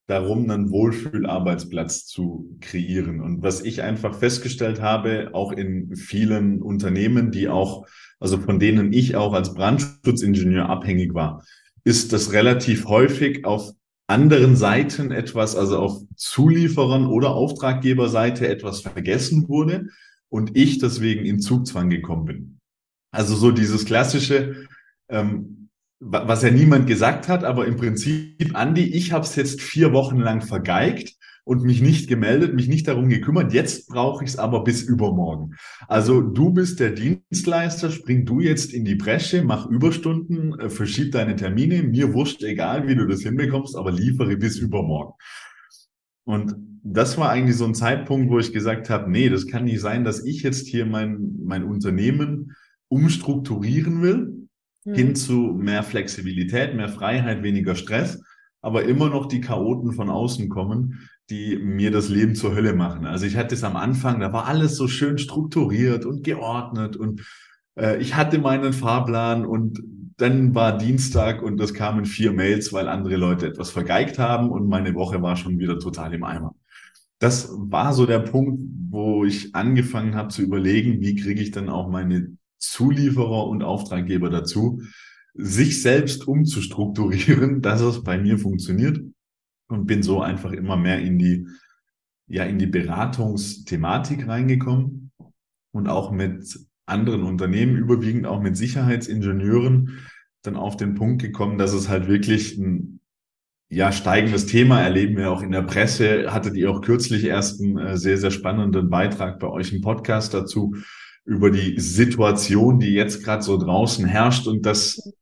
darum, 0.08 0.50
einen 0.50 0.70
Wohlfühlarbeitsplatz 0.70 2.06
zu 2.06 2.56
kreieren. 2.62 3.20
Und 3.20 3.44
was 3.44 3.62
ich 3.62 3.82
einfach 3.82 4.16
festgestellt 4.16 4.82
habe, 4.82 5.32
auch 5.34 5.52
in 5.52 5.96
vielen 5.96 6.62
Unternehmen, 6.62 7.32
die 7.32 7.50
auch, 7.50 7.86
also 8.20 8.40
von 8.40 8.60
denen 8.60 8.94
ich 8.94 9.16
auch 9.16 9.34
als 9.34 9.54
Brandschutzingenieur 9.54 10.70
abhängig 10.70 11.14
war, 11.14 11.44
ist 11.84 12.14
das 12.14 12.34
relativ 12.34 12.86
häufig 12.86 13.46
auf 13.46 13.72
anderen 14.08 14.56
Seiten 14.56 15.12
etwas, 15.12 15.56
also 15.56 15.80
auf 15.80 16.02
Zulieferern 16.16 17.06
oder 17.06 17.32
Auftraggeberseite 17.32 18.48
etwas 18.48 18.82
vergessen 18.82 19.48
wurde 19.50 19.88
und 20.30 20.56
ich 20.56 20.80
deswegen 20.80 21.26
in 21.26 21.40
Zugzwang 21.40 21.90
gekommen 21.90 22.26
bin. 22.26 22.60
Also 23.12 23.36
so 23.36 23.52
dieses 23.52 23.86
klassische, 23.86 24.68
ähm, 25.10 25.70
was 26.00 26.44
ja 26.44 26.52
niemand 26.52 26.88
gesagt 26.88 27.28
hat, 27.28 27.44
aber 27.44 27.66
im 27.66 27.76
Prinzip, 27.76 28.56
Andi, 28.56 28.84
ich 28.84 29.12
habe 29.12 29.26
es 29.26 29.36
jetzt 29.36 29.62
vier 29.62 29.94
Wochen 29.94 30.20
lang 30.20 30.42
vergeigt 30.42 31.16
und 31.48 31.64
mich 31.64 31.82
nicht 31.82 32.10
gemeldet, 32.10 32.54
mich 32.54 32.68
nicht 32.68 32.90
darum 32.90 33.08
gekümmert. 33.08 33.54
Jetzt 33.54 33.88
brauche 33.88 34.26
ich 34.26 34.32
es 34.32 34.38
aber 34.38 34.66
bis 34.66 34.82
übermorgen. 34.82 35.56
Also 35.88 36.20
du 36.20 36.52
bist 36.52 36.82
der 36.82 36.92
Dienstleister, 36.92 37.90
spring 37.90 38.26
du 38.26 38.42
jetzt 38.42 38.74
in 38.74 38.84
die 38.84 38.96
Bresche, 38.96 39.44
mach 39.44 39.66
Überstunden, 39.66 40.60
äh, 40.60 40.70
verschieb 40.70 41.14
deine 41.14 41.38
Termine. 41.38 41.84
Mir 41.84 42.14
wurscht, 42.14 42.44
egal 42.44 42.90
wie 42.90 42.96
du 42.96 43.08
das 43.08 43.22
hinbekommst, 43.22 43.78
aber 43.78 43.94
liefere 43.94 44.36
bis 44.36 44.58
übermorgen. 44.58 45.14
Und 46.26 46.54
das 46.84 47.18
war 47.18 47.30
eigentlich 47.30 47.56
so 47.56 47.64
ein 47.64 47.76
Zeitpunkt, 47.76 48.30
wo 48.30 48.40
ich 48.40 48.52
gesagt 48.52 48.90
habe, 48.90 49.10
nee, 49.10 49.30
das 49.30 49.48
kann 49.48 49.64
nicht 49.64 49.80
sein, 49.80 50.04
dass 50.04 50.26
ich 50.26 50.44
jetzt 50.44 50.68
hier 50.68 50.86
mein, 50.86 51.38
mein 51.46 51.64
Unternehmen 51.64 52.58
umstrukturieren 52.90 54.02
will, 54.02 54.50
mhm. 54.84 54.94
hin 54.94 55.16
zu 55.16 55.56
mehr 55.58 55.84
Flexibilität, 55.84 56.76
mehr 56.76 56.90
Freiheit, 56.90 57.42
weniger 57.42 57.76
Stress, 57.76 58.22
aber 58.62 58.84
immer 58.84 59.10
noch 59.10 59.28
die 59.28 59.40
Chaoten 59.40 59.94
von 59.94 60.10
außen 60.10 60.50
kommen, 60.50 61.08
die 61.30 61.58
mir 61.58 61.92
das 61.92 62.10
Leben 62.10 62.36
zur 62.36 62.56
Hölle 62.56 62.74
machen. 62.74 63.06
Also 63.06 63.26
ich 63.26 63.36
hatte 63.36 63.56
es 63.56 63.64
am 63.64 63.76
Anfang, 63.76 64.20
da 64.20 64.32
war 64.32 64.48
alles 64.48 64.76
so 64.76 64.88
schön 64.88 65.18
strukturiert 65.18 66.06
und 66.06 66.24
geordnet 66.24 66.96
und 66.96 67.26
äh, 67.76 67.98
ich 68.02 68.16
hatte 68.16 68.40
meinen 68.40 68.74
Fahrplan 68.74 69.46
und 69.46 69.82
dann 70.18 70.56
war 70.56 70.78
Dienstag 70.78 71.44
und 71.44 71.62
es 71.62 71.74
kamen 71.74 72.06
vier 72.06 72.32
Mails, 72.32 72.74
weil 72.74 72.88
andere 72.88 73.18
Leute 73.18 73.46
etwas 73.46 73.70
vergeigt 73.70 74.18
haben 74.18 74.50
und 74.50 74.68
meine 74.68 74.96
Woche 74.96 75.22
war 75.22 75.36
schon 75.36 75.60
wieder 75.60 75.80
total 75.80 76.14
im 76.14 76.24
Eimer. 76.24 76.56
Das 77.20 77.50
war 77.56 77.94
so 77.94 78.06
der 78.06 78.20
Punkt, 78.20 78.62
wo 78.90 79.26
ich 79.26 79.54
angefangen 79.54 80.16
habe 80.16 80.30
zu 80.30 80.42
überlegen, 80.42 81.02
wie 81.02 81.16
kriege 81.16 81.42
ich 81.42 81.52
dann 81.52 81.70
auch 81.70 81.90
meine 81.90 82.36
Zulieferer 82.58 83.48
und 83.48 83.64
Auftraggeber 83.64 84.30
dazu, 84.30 84.82
sich 85.36 85.82
selbst 85.82 86.28
umzustrukturieren, 86.28 87.62
dass 87.62 87.82
es 87.82 88.04
bei 88.04 88.18
mir 88.18 88.40
funktioniert 88.40 89.00
und 89.68 89.86
bin 89.86 90.04
so 90.04 90.22
einfach 90.22 90.52
immer 90.52 90.78
mehr 90.78 91.00
in 91.00 91.18
die, 91.18 91.48
ja, 92.28 92.44
in 92.44 92.60
die 92.60 92.68
Beratungsthematik 92.68 94.28
reingekommen 94.28 95.12
und 95.72 95.88
auch 95.88 96.12
mit 96.12 96.60
anderen 96.86 97.24
Unternehmen, 97.24 97.78
überwiegend 97.78 98.26
auch 98.26 98.42
mit 98.42 98.56
Sicherheitsingenieuren, 98.58 100.00
dann 100.42 100.56
auf 100.56 100.78
den 100.78 100.96
Punkt 100.96 101.22
gekommen, 101.22 101.58
dass 101.58 101.74
es 101.74 101.90
halt 101.90 102.08
wirklich 102.08 102.58
ein 102.58 102.98
ja, 103.70 103.92
steigendes 103.92 104.46
Thema 104.46 104.82
erleben 104.82 105.18
wir 105.18 105.32
auch 105.32 105.42
in 105.42 105.52
der 105.52 105.64
Presse. 105.64 106.32
Hattet 106.32 106.56
ihr 106.56 106.72
auch 106.72 106.82
kürzlich 106.82 107.26
erst 107.26 107.62
einen 107.62 107.78
äh, 107.78 107.98
sehr, 107.98 108.18
sehr 108.18 108.32
spannenden 108.32 108.90
Beitrag 108.90 109.40
bei 109.40 109.48
euch 109.48 109.74
im 109.74 109.82
Podcast 109.82 110.34
dazu 110.34 110.76
über 111.26 111.52
die 111.52 111.78
Situation, 111.78 112.80
die 112.80 112.94
jetzt 112.94 113.24
gerade 113.24 113.44
so 113.44 113.58
draußen 113.58 114.06
herrscht 114.06 114.48
und 114.48 114.66
das, 114.66 115.14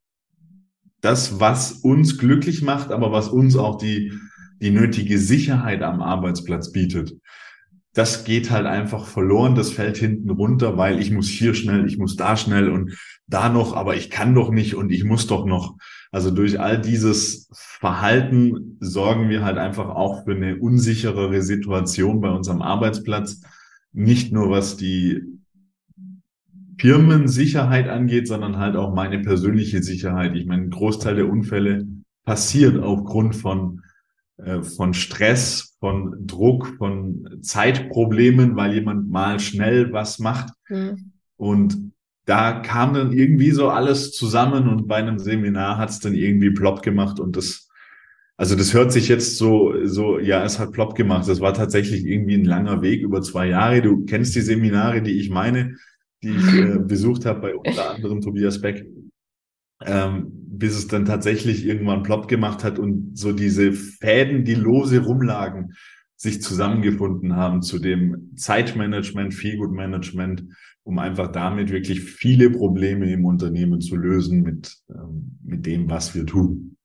das, 1.01 1.39
was 1.39 1.71
uns 1.71 2.19
glücklich 2.19 2.61
macht, 2.61 2.91
aber 2.91 3.11
was 3.11 3.29
uns 3.29 3.55
auch 3.55 3.79
die, 3.79 4.13
die 4.61 4.71
nötige 4.71 5.19
Sicherheit 5.19 5.81
am 5.81 6.01
Arbeitsplatz 6.01 6.71
bietet. 6.71 7.15
Das 7.93 8.25
geht 8.25 8.51
halt 8.51 8.65
einfach 8.65 9.05
verloren, 9.05 9.55
das 9.55 9.71
fällt 9.71 9.97
hinten 9.97 10.29
runter, 10.29 10.77
weil 10.77 10.99
ich 10.99 11.11
muss 11.11 11.29
hier 11.29 11.53
schnell, 11.53 11.87
ich 11.87 11.97
muss 11.97 12.17
da 12.17 12.35
schnell 12.35 12.69
und 12.69 12.97
da 13.27 13.49
noch, 13.49 13.73
aber 13.75 13.95
ich 13.95 14.09
kann 14.09 14.35
doch 14.35 14.51
nicht 14.51 14.75
und 14.75 14.91
ich 14.91 15.03
muss 15.05 15.27
doch 15.27 15.45
noch. 15.45 15.77
Also 16.11 16.31
durch 16.31 16.59
all 16.59 16.79
dieses 16.79 17.49
Verhalten 17.53 18.77
sorgen 18.79 19.29
wir 19.29 19.43
halt 19.43 19.57
einfach 19.57 19.89
auch 19.89 20.25
für 20.25 20.35
eine 20.35 20.57
unsicherere 20.57 21.41
Situation 21.41 22.21
bei 22.21 22.29
unserem 22.29 22.61
Arbeitsplatz. 22.61 23.41
Nicht 23.93 24.33
nur 24.33 24.49
was 24.49 24.75
die 24.77 25.21
Firmensicherheit 26.77 27.87
angeht, 27.87 28.27
sondern 28.27 28.57
halt 28.57 28.75
auch 28.75 28.93
meine 28.93 29.19
persönliche 29.19 29.81
Sicherheit. 29.81 30.35
Ich 30.35 30.45
meine, 30.45 30.63
ein 30.63 30.69
Großteil 30.69 31.15
der 31.15 31.29
Unfälle 31.29 31.87
passiert 32.25 32.77
aufgrund 32.81 33.35
von, 33.35 33.81
von 34.61 34.93
Stress, 34.93 35.75
von 35.79 36.27
Druck, 36.27 36.75
von 36.77 37.39
Zeitproblemen, 37.41 38.55
weil 38.55 38.73
jemand 38.73 39.09
mal 39.09 39.39
schnell 39.39 39.93
was 39.93 40.19
macht. 40.19 40.49
Mhm. 40.69 41.11
Und 41.37 41.93
da 42.25 42.59
kam 42.59 42.93
dann 42.93 43.11
irgendwie 43.11 43.51
so 43.51 43.69
alles 43.69 44.11
zusammen 44.11 44.67
und 44.67 44.87
bei 44.87 44.95
einem 44.95 45.19
Seminar 45.19 45.77
hat 45.77 45.89
es 45.91 45.99
dann 45.99 46.15
irgendwie 46.15 46.49
plopp 46.49 46.81
gemacht 46.81 47.19
und 47.19 47.37
das, 47.37 47.69
also 48.35 48.55
das 48.55 48.73
hört 48.73 48.91
sich 48.91 49.07
jetzt 49.07 49.37
so, 49.37 49.73
so, 49.85 50.19
ja, 50.19 50.43
es 50.43 50.59
hat 50.59 50.73
plopp 50.73 50.95
gemacht. 50.95 51.29
Das 51.29 51.39
war 51.39 51.53
tatsächlich 51.53 52.05
irgendwie 52.05 52.35
ein 52.35 52.45
langer 52.45 52.81
Weg 52.81 53.01
über 53.01 53.21
zwei 53.21 53.47
Jahre. 53.47 53.81
Du 53.81 54.05
kennst 54.05 54.35
die 54.35 54.41
Seminare, 54.41 55.01
die 55.01 55.19
ich 55.19 55.29
meine, 55.29 55.75
die 56.23 56.31
ich 56.31 56.53
äh, 56.53 56.79
besucht 56.85 57.25
habe 57.25 57.41
bei 57.41 57.55
unter 57.55 57.91
anderem 57.91 58.21
Tobias 58.21 58.59
Beck, 58.59 58.85
ähm, 59.83 60.31
bis 60.57 60.77
es 60.77 60.87
dann 60.87 61.05
tatsächlich 61.05 61.65
irgendwann 61.65 62.03
plopp 62.03 62.27
gemacht 62.27 62.63
hat 62.63 62.79
und 62.79 63.17
so 63.17 63.33
diese 63.33 63.73
Fäden, 63.73 64.45
die 64.45 64.55
lose 64.55 64.99
rumlagen, 65.03 65.73
sich 66.15 66.41
zusammengefunden 66.41 67.35
haben 67.35 67.61
zu 67.61 67.79
dem 67.79 68.31
Zeitmanagement, 68.35 69.33
Feelgood-Management, 69.33 70.45
um 70.83 70.99
einfach 70.99 71.31
damit 71.31 71.71
wirklich 71.71 72.01
viele 72.01 72.49
Probleme 72.49 73.11
im 73.11 73.25
Unternehmen 73.25 73.81
zu 73.81 73.95
lösen 73.97 74.41
mit, 74.41 74.77
ähm, 74.89 75.37
mit 75.43 75.65
dem, 75.65 75.89
was 75.89 76.15
wir 76.15 76.25
tun. 76.25 76.77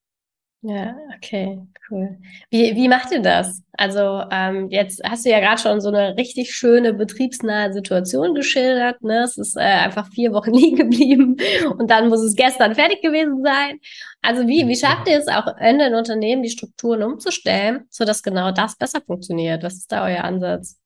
Ja, 0.63 0.95
okay, 1.17 1.59
cool. 1.91 2.19
Wie, 2.51 2.77
wie 2.77 2.89
macht 2.89 3.11
ihr 3.13 3.23
das? 3.23 3.63
Also 3.73 4.23
ähm, 4.31 4.69
jetzt 4.69 5.01
hast 5.03 5.25
du 5.25 5.31
ja 5.31 5.41
gerade 5.41 5.61
schon 5.61 5.81
so 5.81 5.89
eine 5.89 6.19
richtig 6.19 6.55
schöne 6.55 6.93
betriebsnahe 6.93 7.73
Situation 7.73 8.35
geschildert. 8.35 9.03
Ne? 9.03 9.23
Es 9.25 9.39
ist 9.39 9.57
äh, 9.57 9.61
einfach 9.61 10.11
vier 10.13 10.33
Wochen 10.35 10.51
liegen 10.55 10.77
geblieben 10.77 11.39
und 11.79 11.91
dann 11.91 12.11
muss 12.11 12.21
es 12.21 12.37
gestern 12.37 12.75
fertig 12.75 13.01
gewesen 13.01 13.43
sein. 13.43 13.79
Also 14.21 14.47
wie, 14.47 14.69
wie 14.69 14.77
schafft 14.77 15.09
ihr 15.09 15.19
es 15.19 15.29
auch 15.29 15.47
in 15.59 15.79
den 15.79 15.95
Unternehmen, 15.95 16.43
die 16.43 16.51
Strukturen 16.51 17.03
umzustellen, 17.05 17.87
sodass 17.89 18.23
genau 18.23 18.53
das 18.53 18.77
besser 18.77 19.01
funktioniert? 19.01 19.63
Was 19.63 19.77
ist 19.77 19.91
da 19.91 20.05
euer 20.05 20.25
Ansatz? 20.25 20.79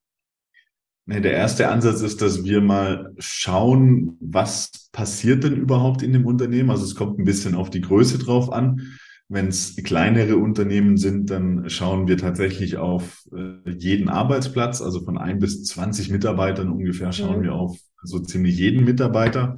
Nee, 1.07 1.21
der 1.21 1.33
erste 1.33 1.69
Ansatz 1.69 2.00
ist, 2.00 2.23
dass 2.23 2.45
wir 2.45 2.61
mal 2.61 3.12
schauen, 3.19 4.16
was 4.21 4.88
passiert 4.93 5.43
denn 5.43 5.57
überhaupt 5.57 6.02
in 6.02 6.12
dem 6.12 6.26
Unternehmen. 6.26 6.71
Also 6.71 6.85
es 6.85 6.95
kommt 6.95 7.19
ein 7.19 7.25
bisschen 7.25 7.57
auf 7.57 7.71
die 7.71 7.81
Größe 7.81 8.19
drauf 8.19 8.52
an. 8.52 8.97
Wenn 9.28 9.49
es 9.49 9.76
kleinere 9.76 10.37
Unternehmen 10.37 10.99
sind, 10.99 11.31
dann 11.31 11.71
schauen 11.71 12.07
wir 12.09 12.19
tatsächlich 12.19 12.76
auf 12.76 13.25
äh, 13.35 13.71
jeden 13.71 14.09
Arbeitsplatz, 14.09 14.83
also 14.83 15.02
von 15.02 15.16
ein 15.16 15.38
bis 15.38 15.64
20 15.64 16.11
Mitarbeitern 16.11 16.71
ungefähr 16.71 17.12
schauen 17.12 17.38
mhm. 17.38 17.45
wir 17.45 17.54
auf 17.54 17.78
so 18.02 18.21
ziemlich 18.21 18.59
jeden 18.59 18.85
Mitarbeiter. 18.85 19.57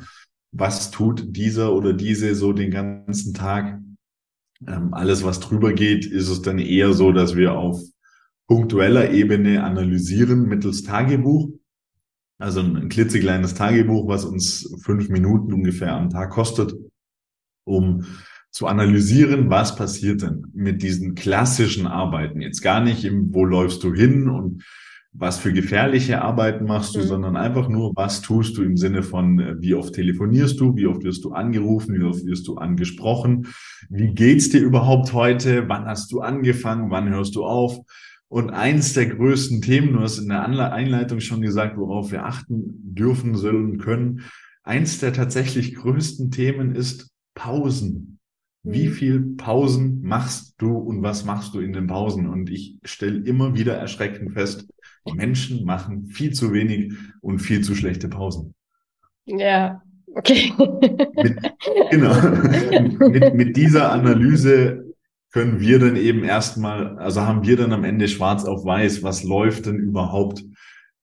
Was 0.53 0.91
tut 0.91 1.37
dieser 1.37 1.75
oder 1.75 1.93
diese 1.93 2.35
so 2.35 2.53
den 2.53 2.71
ganzen 2.71 3.35
Tag? 3.35 3.81
Ähm, 4.67 4.95
alles, 4.95 5.25
was 5.25 5.41
drüber 5.41 5.73
geht, 5.73 6.07
ist 6.07 6.29
es 6.29 6.43
dann 6.43 6.59
eher 6.59 6.93
so, 6.93 7.13
dass 7.13 7.37
wir 7.37 7.55
auf 7.55 7.81
punktueller 8.47 9.11
Ebene 9.11 9.65
analysieren 9.65 10.47
mittels 10.49 10.85
Tagebuch. 10.85 11.51
Also 12.39 12.61
ein 12.61 12.89
klitzekleines 12.89 13.55
Tagebuch, 13.55 14.09
was 14.09 14.25
uns 14.25 14.75
fünf 14.83 15.09
Minuten 15.09 15.53
ungefähr 15.53 15.95
am 15.95 16.11
Tag 16.11 16.31
kostet, 16.31 16.75
um 17.65 18.05
zu 18.57 18.67
analysieren, 18.67 19.51
was 19.51 19.77
passiert 19.77 20.23
denn 20.23 20.47
mit 20.55 20.83
diesen 20.83 21.15
klassischen 21.15 21.87
Arbeiten. 21.87 22.41
Jetzt 22.41 22.63
gar 22.63 22.81
nicht 22.81 23.05
im, 23.05 23.35
wo 23.35 23.45
läufst 23.45 23.85
du 23.85 23.93
hin 23.93 24.31
und 24.31 24.65
was 25.13 25.39
für 25.39 25.53
gefährliche 25.53 26.23
Arbeiten 26.23 26.65
machst 26.65 26.95
du, 26.95 27.01
mhm. 27.01 27.07
sondern 27.07 27.37
einfach 27.37 27.69
nur, 27.69 27.93
was 27.95 28.23
tust 28.23 28.57
du 28.57 28.63
im 28.63 28.79
Sinne 28.79 29.03
von, 29.03 29.39
äh, 29.39 29.57
wie 29.61 29.75
oft 29.75 29.95
telefonierst 29.95 30.59
du, 30.59 30.75
wie 30.75 30.87
oft 30.87 31.05
wirst 31.05 31.23
du 31.27 31.33
angerufen, 31.33 32.01
wie 32.01 32.03
oft 32.03 32.25
wirst 32.25 32.49
du 32.49 32.57
angesprochen, 32.57 33.49
wie 33.91 34.15
geht's 34.15 34.49
dir 34.49 34.63
überhaupt 34.63 35.13
heute, 35.13 35.69
wann 35.69 35.85
hast 35.85 36.11
du 36.11 36.23
angefangen, 36.23 36.91
wann 36.91 37.11
hörst 37.11 37.37
du 37.37 37.45
auf, 37.45 37.79
und 38.29 38.49
eins 38.49 38.95
der 38.95 39.05
größten 39.05 39.61
Themen, 39.61 39.93
du 39.93 40.01
hast 40.01 40.17
in 40.17 40.31
der 40.31 40.43
Einleitung 40.73 41.21
schon 41.21 41.43
gesagt, 41.43 41.77
worauf 41.77 42.11
wir 42.11 42.25
achten 42.25 42.63
dürfen, 42.83 43.37
sollen, 43.37 43.77
können. 43.77 44.23
Eins 44.63 44.99
der 44.99 45.13
tatsächlich 45.13 45.75
größten 45.75 46.31
Themen 46.31 46.75
ist 46.75 47.11
Pausen. 47.35 48.16
Wie 48.69 48.89
mhm. 48.89 48.93
viel 48.93 49.21
Pausen 49.37 50.03
machst 50.03 50.55
du 50.59 50.77
und 50.77 51.01
was 51.01 51.25
machst 51.25 51.55
du 51.55 51.61
in 51.61 51.73
den 51.73 51.87
Pausen? 51.87 52.27
Und 52.27 52.51
ich 52.51 52.79
stelle 52.83 53.25
immer 53.25 53.55
wieder 53.55 53.75
erschreckend 53.75 54.33
fest, 54.33 54.69
Menschen 55.15 55.65
machen 55.65 56.09
viel 56.09 56.33
zu 56.33 56.53
wenig 56.53 56.93
und 57.21 57.39
viel 57.39 57.61
zu 57.61 57.77
schlechte 57.77 58.09
Pausen. 58.09 58.55
Ja, 59.25 59.83
okay. 60.17 60.53
Mit, 61.23 61.39
genau. 61.93 63.09
mit, 63.09 63.35
mit 63.35 63.57
dieser 63.57 63.93
Analyse 63.93 64.85
können 65.31 65.61
wir 65.61 65.79
dann 65.79 65.95
eben 65.95 66.25
erstmal, 66.25 66.99
also 66.99 67.21
haben 67.21 67.47
wir 67.47 67.57
dann 67.57 67.73
am 67.73 67.85
Ende 67.85 68.09
schwarz 68.09 68.45
auf 68.45 68.65
weiß, 68.65 69.05
was 69.05 69.23
läuft 69.23 69.67
denn 69.67 69.77
überhaupt 69.77 70.43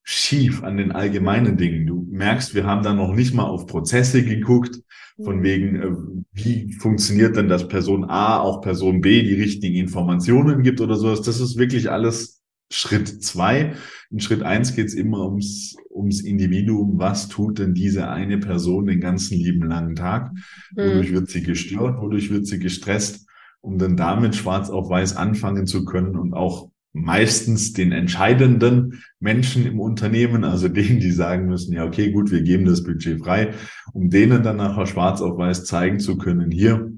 schief 0.04 0.64
an 0.64 0.76
den 0.76 0.92
allgemeinen 0.92 1.56
Dingen. 1.56 1.88
Du 1.88 2.06
merkst, 2.12 2.56
wir 2.56 2.66
haben 2.66 2.84
da 2.84 2.94
noch 2.94 3.14
nicht 3.14 3.34
mal 3.34 3.46
auf 3.46 3.68
Prozesse 3.68 4.26
geguckt, 4.26 4.82
von 5.22 5.40
mhm. 5.40 5.44
wegen, 5.44 5.76
äh, 5.76 5.92
wie 6.34 6.74
funktioniert 6.74 7.36
denn, 7.36 7.50
dass 7.50 7.68
Person 7.68 8.06
A 8.06 8.40
auch 8.40 8.62
Person 8.62 9.02
B 9.02 9.24
die 9.24 9.36
richtigen 9.36 9.76
Informationen 9.76 10.64
gibt 10.64 10.82
oder 10.82 10.96
sowas. 10.96 11.22
Das 11.22 11.40
ist 11.40 11.58
wirklich 11.58 11.92
alles 11.92 12.42
Schritt 12.72 13.24
zwei. 13.24 13.74
In 14.10 14.20
Schritt 14.20 14.42
eins 14.42 14.76
geht 14.76 14.88
es 14.88 14.94
immer 14.94 15.26
ums, 15.26 15.76
ums 15.90 16.22
Individuum. 16.22 16.98
Was 16.98 17.28
tut 17.28 17.60
denn 17.60 17.74
diese 17.74 18.10
eine 18.10 18.40
Person 18.40 18.88
den 18.88 19.00
ganzen 19.00 19.38
lieben 19.38 19.68
langen 19.68 19.96
Tag? 19.96 20.32
Wodurch 20.76 21.12
mhm. 21.12 21.16
wird 21.16 21.30
sie 21.30 21.44
gestört? 21.44 22.02
Wodurch 22.02 22.32
wird 22.32 22.48
sie 22.48 22.60
gestresst? 22.60 23.28
um 23.64 23.78
dann 23.78 23.96
damit 23.96 24.36
schwarz 24.36 24.70
auf 24.70 24.90
weiß 24.90 25.16
anfangen 25.16 25.66
zu 25.66 25.86
können 25.86 26.18
und 26.18 26.34
auch 26.34 26.70
meistens 26.94 27.74
den 27.74 27.92
entscheidenden 27.92 29.04
Menschen 29.20 29.66
im 29.66 29.80
Unternehmen, 29.80 30.44
also 30.44 30.68
denen, 30.70 31.00
die 31.00 31.12
sagen 31.12 31.48
müssen, 31.48 31.74
ja, 31.74 31.86
okay, 31.86 32.12
gut, 32.12 32.32
wir 32.32 32.44
geben 32.44 32.66
das 32.66 32.84
Budget 32.84 33.20
frei, 33.20 33.54
um 33.94 34.10
denen 34.10 34.44
dann 34.44 34.58
nachher 34.58 34.86
schwarz 34.86 35.20
auf 35.22 35.38
weiß 35.38 35.66
zeigen 35.66 36.00
zu 36.00 36.18
können, 36.18 36.52
hier, 36.52 36.92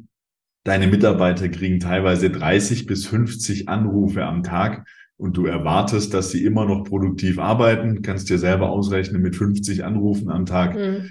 deine 0.65 0.87
Mitarbeiter 0.87 1.47
kriegen 1.47 1.79
teilweise 1.79 2.29
30 2.29 2.85
bis 2.85 3.07
50 3.07 3.69
Anrufe 3.69 4.25
am 4.25 4.43
Tag 4.43 4.85
und 5.17 5.37
du 5.37 5.45
erwartest, 5.45 6.13
dass 6.13 6.31
sie 6.31 6.43
immer 6.43 6.65
noch 6.65 6.83
produktiv 6.83 7.39
arbeiten, 7.39 8.01
kannst 8.01 8.29
dir 8.29 8.37
selber 8.37 8.69
ausrechnen 8.69 9.21
mit 9.21 9.35
50 9.37 9.85
Anrufen 9.85 10.29
am 10.29 10.45
Tag. 10.45 10.75
Mhm 10.75 11.09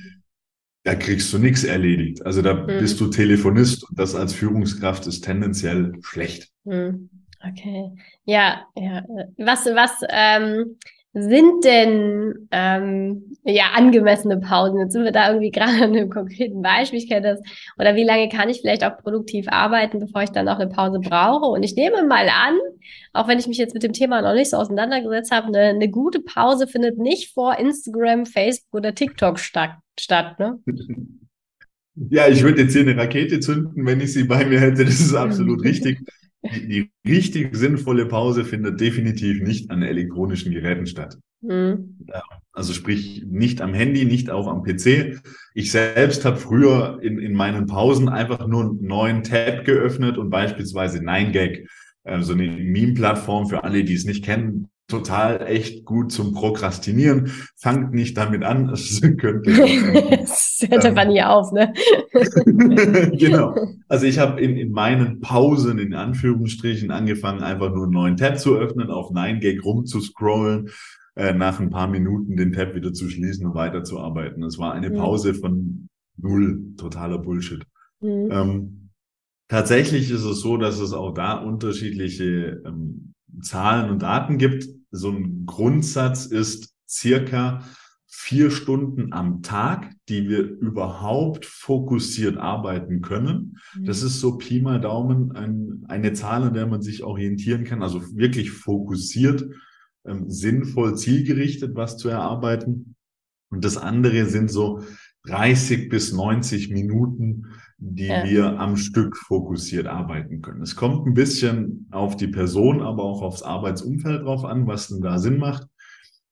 da 0.85 0.95
kriegst 0.95 1.33
du 1.33 1.39
nichts 1.39 1.65
erledigt. 1.65 2.25
Also 2.25 2.43
da 2.43 2.55
mhm. 2.55 2.79
bist 2.79 3.01
du 3.01 3.07
Telefonist 3.09 3.89
und 3.89 3.99
das 3.99 4.15
als 4.15 4.35
Führungskraft 4.35 5.07
ist 5.07 5.23
tendenziell 5.23 5.95
schlecht. 6.03 6.51
Mhm. 6.65 7.09
Okay. 7.49 7.91
Ja, 8.25 8.67
ja. 8.77 9.03
Was, 9.39 9.67
was 9.67 9.93
ähm, 10.09 10.77
sind 11.13 11.65
denn 11.65 12.49
ähm, 12.51 13.37
ja 13.45 13.71
angemessene 13.75 14.41
Pausen? 14.41 14.81
Jetzt 14.81 14.93
sind 14.93 15.05
wir 15.05 15.13
da 15.13 15.29
irgendwie 15.29 15.51
gerade 15.53 15.73
an 15.73 15.97
einem 15.97 16.11
konkreten 16.11 16.63
Beispiel. 16.63 16.99
Ich 16.99 17.09
kenne 17.09 17.35
das. 17.35 17.41
Oder 17.79 17.95
wie 17.95 18.05
lange 18.05 18.29
kann 18.29 18.49
ich 18.49 18.61
vielleicht 18.61 18.85
auch 18.85 18.99
produktiv 18.99 19.47
arbeiten, 19.49 20.01
bevor 20.01 20.23
ich 20.23 20.31
dann 20.31 20.49
auch 20.49 20.59
eine 20.59 20.71
Pause 20.71 20.99
brauche? 21.01 21.47
Und 21.47 21.63
ich 21.63 21.77
nehme 21.77 22.05
mal 22.07 22.29
an, 22.29 22.59
auch 23.13 23.29
wenn 23.29 23.39
ich 23.39 23.47
mich 23.47 23.59
jetzt 23.59 23.75
mit 23.75 23.83
dem 23.83 23.93
Thema 23.93 24.23
noch 24.23 24.35
nicht 24.35 24.51
so 24.51 24.57
auseinandergesetzt 24.57 25.31
habe, 25.31 25.49
eine, 25.49 25.69
eine 25.69 25.89
gute 25.89 26.21
Pause 26.21 26.67
findet 26.67 26.99
nicht 26.99 27.33
vor 27.33 27.59
Instagram, 27.59 28.27
Facebook 28.27 28.75
oder 28.75 28.95
TikTok 28.95 29.39
statt 29.39 29.77
statt, 29.99 30.39
ne? 30.39 30.59
Ja, 32.11 32.27
ich 32.27 32.43
würde 32.43 32.63
jetzt 32.63 32.73
hier 32.73 32.83
eine 32.83 32.97
Rakete 32.97 33.39
zünden, 33.39 33.87
wenn 33.87 34.01
ich 34.01 34.13
sie 34.13 34.25
bei 34.25 34.45
mir 34.45 34.59
hätte. 34.59 34.85
Das 34.85 34.99
ist 34.99 35.15
absolut 35.15 35.63
richtig. 35.63 36.01
Die, 36.53 36.69
die, 36.69 37.11
richtig 37.11 37.57
sinnvolle 37.57 38.07
Pause 38.07 38.45
findet 38.45 38.81
definitiv 38.81 39.43
nicht 39.43 39.71
an 39.71 39.83
elektronischen 39.83 40.53
Geräten 40.53 40.87
statt. 40.87 41.19
Mhm. 41.41 41.99
Also 42.53 42.73
sprich 42.73 43.25
nicht 43.27 43.61
am 43.61 43.75
Handy, 43.75 44.05
nicht 44.05 44.31
auch 44.31 44.47
am 44.47 44.63
PC. 44.63 45.21
Ich 45.55 45.71
selbst 45.71 46.25
habe 46.25 46.37
früher 46.37 46.99
in, 47.03 47.19
in 47.19 47.35
meinen 47.35 47.67
Pausen 47.67 48.09
einfach 48.09 48.47
nur 48.47 48.63
einen 48.63 48.83
neuen 48.83 49.23
Tab 49.23 49.65
geöffnet 49.65 50.19
und 50.19 50.31
beispielsweise 50.31 50.99
9gag 50.99 51.67
äh, 52.05 52.21
so 52.21 52.33
eine 52.33 52.47
Meme-Plattform 52.47 53.49
für 53.49 53.65
alle, 53.65 53.85
die 53.85 53.95
es 53.95 54.05
nicht 54.05 54.25
kennen 54.25 54.69
total 54.89 55.47
echt 55.47 55.85
gut 55.85 56.13
zum 56.13 56.35
Prokrastinieren. 56.35 57.31
Fangt 57.57 57.95
nicht 57.95 58.17
damit 58.17 58.43
an, 58.43 58.69
es 58.73 59.01
könnte. 59.01 59.51
Es 60.65 60.71
hört 60.71 60.85
einfach 60.87 61.07
nie 61.07 61.23
auf, 61.23 61.53
ne? 61.53 61.75
genau. 63.19 63.55
Also 63.89 64.07
ich 64.07 64.19
habe 64.19 64.41
in, 64.41 64.57
in 64.57 64.71
meinen 64.71 65.21
Pausen, 65.21 65.79
in 65.79 65.93
Anführungsstrichen, 65.93 66.91
angefangen, 66.91 67.43
einfach 67.43 67.75
nur 67.75 67.85
einen 67.85 67.93
neuen 67.93 68.17
Tab 68.17 68.39
zu 68.39 68.57
öffnen, 68.57 68.91
auf 68.91 69.11
9gag 69.11 69.61
rumzuscrollen, 69.63 70.71
äh, 71.17 71.35
nach 71.35 71.61
ein 71.61 71.71
paar 71.71 71.89
Minuten 71.89 72.37
den 72.37 72.53
Tab 72.53 72.75
wieder 72.75 72.93
zu 72.93 73.11
schließen 73.11 73.47
und 73.47 73.55
weiterzuarbeiten. 73.55 74.43
Es 74.45 74.59
war 74.59 74.73
eine 74.73 74.91
mhm. 74.91 74.97
Pause 74.97 75.35
von 75.35 75.89
null, 76.17 76.75
totaler 76.77 77.19
Bullshit. 77.19 77.65
Mhm. 78.01 78.29
Ähm, 78.31 78.91
tatsächlich 79.49 80.11
ist 80.11 80.25
es 80.25 80.41
so, 80.41 80.57
dass 80.57 80.79
es 80.79 80.93
auch 80.93 81.13
da 81.13 81.35
unterschiedliche 81.35 82.63
ähm, 82.65 83.14
Zahlen 83.43 83.91
und 83.91 84.03
Daten 84.03 84.39
gibt. 84.39 84.69
So 84.91 85.11
ein 85.11 85.47
Grundsatz 85.47 86.27
ist 86.27 86.75
circa 86.89 87.63
vier 88.07 88.51
Stunden 88.51 89.13
am 89.13 89.43
Tag, 89.43 89.93
die 90.09 90.29
wir 90.29 90.43
überhaupt 90.43 91.45
fokussiert 91.45 92.37
arbeiten 92.39 93.03
können. 93.03 93.59
Mhm. 93.77 93.85
Das 93.85 94.03
ist 94.03 94.21
so 94.21 94.39
Pi 94.39 94.61
mal 94.61 94.81
Daumen 94.81 95.33
ein, 95.33 95.85
eine 95.89 96.13
Zahl, 96.13 96.45
an 96.45 96.55
der 96.55 96.67
man 96.67 96.81
sich 96.81 97.03
orientieren 97.03 97.65
kann, 97.65 97.83
also 97.83 98.01
wirklich 98.17 98.53
fokussiert, 98.53 99.45
ähm, 100.07 100.31
sinnvoll, 100.31 100.97
zielgerichtet 100.97 101.75
was 101.75 101.97
zu 101.97 102.09
erarbeiten. 102.09 102.95
Und 103.51 103.65
das 103.65 103.77
andere 103.77 104.27
sind 104.27 104.51
so 104.51 104.81
30 105.27 105.89
bis 105.89 106.13
90 106.13 106.71
Minuten, 106.71 107.47
die 107.87 108.07
ja. 108.07 108.25
wir 108.25 108.59
am 108.59 108.77
Stück 108.77 109.17
fokussiert 109.17 109.87
arbeiten 109.87 110.41
können. 110.41 110.63
Es 110.63 110.75
kommt 110.75 111.07
ein 111.07 111.13
bisschen 111.13 111.87
auf 111.91 112.17
die 112.17 112.29
Person, 112.29 112.81
aber 112.81 113.03
auch 113.03 113.21
aufs 113.21 113.43
Arbeitsumfeld 113.43 114.23
drauf 114.23 114.45
an, 114.45 114.67
was 114.67 114.89
denn 114.89 115.03
da 115.03 115.19
Sinn 115.19 115.37
macht. 115.37 115.67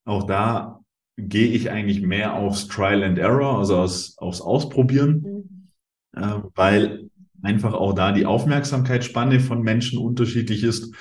Auch 0.06 0.26
da 0.26 0.80
gehe 1.18 1.49
ich 1.49 1.71
eigentlich 1.71 2.00
mehr 2.00 2.35
aufs 2.35 2.68
Trial 2.68 3.02
and 3.02 3.18
Error, 3.18 3.59
also 3.59 3.76
aus, 3.76 4.16
aufs 4.16 4.40
Ausprobieren, 4.40 5.68
mhm. 6.14 6.23
äh, 6.23 6.40
weil 6.54 7.11
einfach 7.42 7.75
auch 7.75 7.92
da 7.92 8.12
die 8.12 8.25
Aufmerksamkeitsspanne 8.25 9.38
von 9.40 9.61
Menschen 9.61 9.99
unterschiedlich 9.99 10.64
ist, 10.64 10.94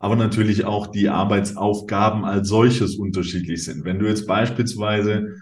aber 0.00 0.16
natürlich 0.16 0.64
auch 0.64 0.88
die 0.88 1.10
Arbeitsaufgaben 1.10 2.24
als 2.24 2.48
solches 2.48 2.96
unterschiedlich 2.96 3.64
sind. 3.64 3.84
Wenn 3.84 4.00
du 4.00 4.08
jetzt 4.08 4.26
beispielsweise 4.26 5.36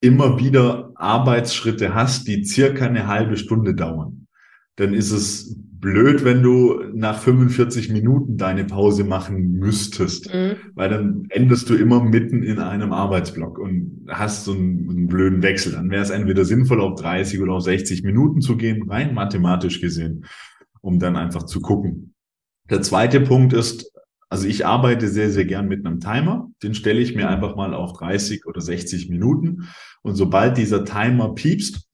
immer 0.00 0.38
wieder 0.38 0.92
Arbeitsschritte 0.94 1.94
hast, 1.94 2.28
die 2.28 2.44
circa 2.44 2.86
eine 2.86 3.06
halbe 3.06 3.36
Stunde 3.36 3.74
dauern, 3.74 4.26
dann 4.76 4.94
ist 4.94 5.10
es 5.10 5.56
blöd, 5.80 6.24
wenn 6.24 6.42
du 6.42 6.82
nach 6.92 7.18
45 7.18 7.90
Minuten 7.90 8.36
deine 8.36 8.64
Pause 8.64 9.04
machen 9.04 9.52
müsstest, 9.52 10.32
mhm. 10.32 10.56
weil 10.74 10.88
dann 10.88 11.26
endest 11.30 11.70
du 11.70 11.74
immer 11.74 12.02
mitten 12.02 12.42
in 12.42 12.58
einem 12.58 12.92
Arbeitsblock 12.92 13.58
und 13.58 14.06
hast 14.08 14.44
so 14.44 14.52
einen, 14.52 14.88
einen 14.90 15.06
blöden 15.06 15.42
Wechsel. 15.42 15.72
Dann 15.72 15.90
wäre 15.90 16.02
es 16.02 16.10
entweder 16.10 16.44
sinnvoll, 16.44 16.80
auf 16.80 17.00
30 17.00 17.40
oder 17.40 17.52
auf 17.54 17.62
60 17.62 18.02
Minuten 18.02 18.40
zu 18.40 18.56
gehen, 18.56 18.88
rein 18.88 19.14
mathematisch 19.14 19.80
gesehen, 19.80 20.24
um 20.80 20.98
dann 20.98 21.16
einfach 21.16 21.44
zu 21.44 21.60
gucken. 21.60 22.14
Der 22.70 22.82
zweite 22.82 23.20
Punkt 23.20 23.52
ist, 23.52 23.90
also 24.28 24.46
ich 24.46 24.66
arbeite 24.66 25.08
sehr, 25.08 25.30
sehr 25.30 25.44
gern 25.44 25.68
mit 25.68 25.86
einem 25.86 26.00
Timer. 26.00 26.50
Den 26.62 26.74
stelle 26.74 27.00
ich 27.00 27.14
mir 27.14 27.26
mhm. 27.26 27.32
einfach 27.32 27.56
mal 27.56 27.74
auf 27.74 27.94
30 27.94 28.46
oder 28.46 28.60
60 28.60 29.08
Minuten. 29.08 29.68
Und 30.02 30.16
sobald 30.16 30.56
dieser 30.58 30.84
Timer 30.84 31.34
piepst, 31.34 31.88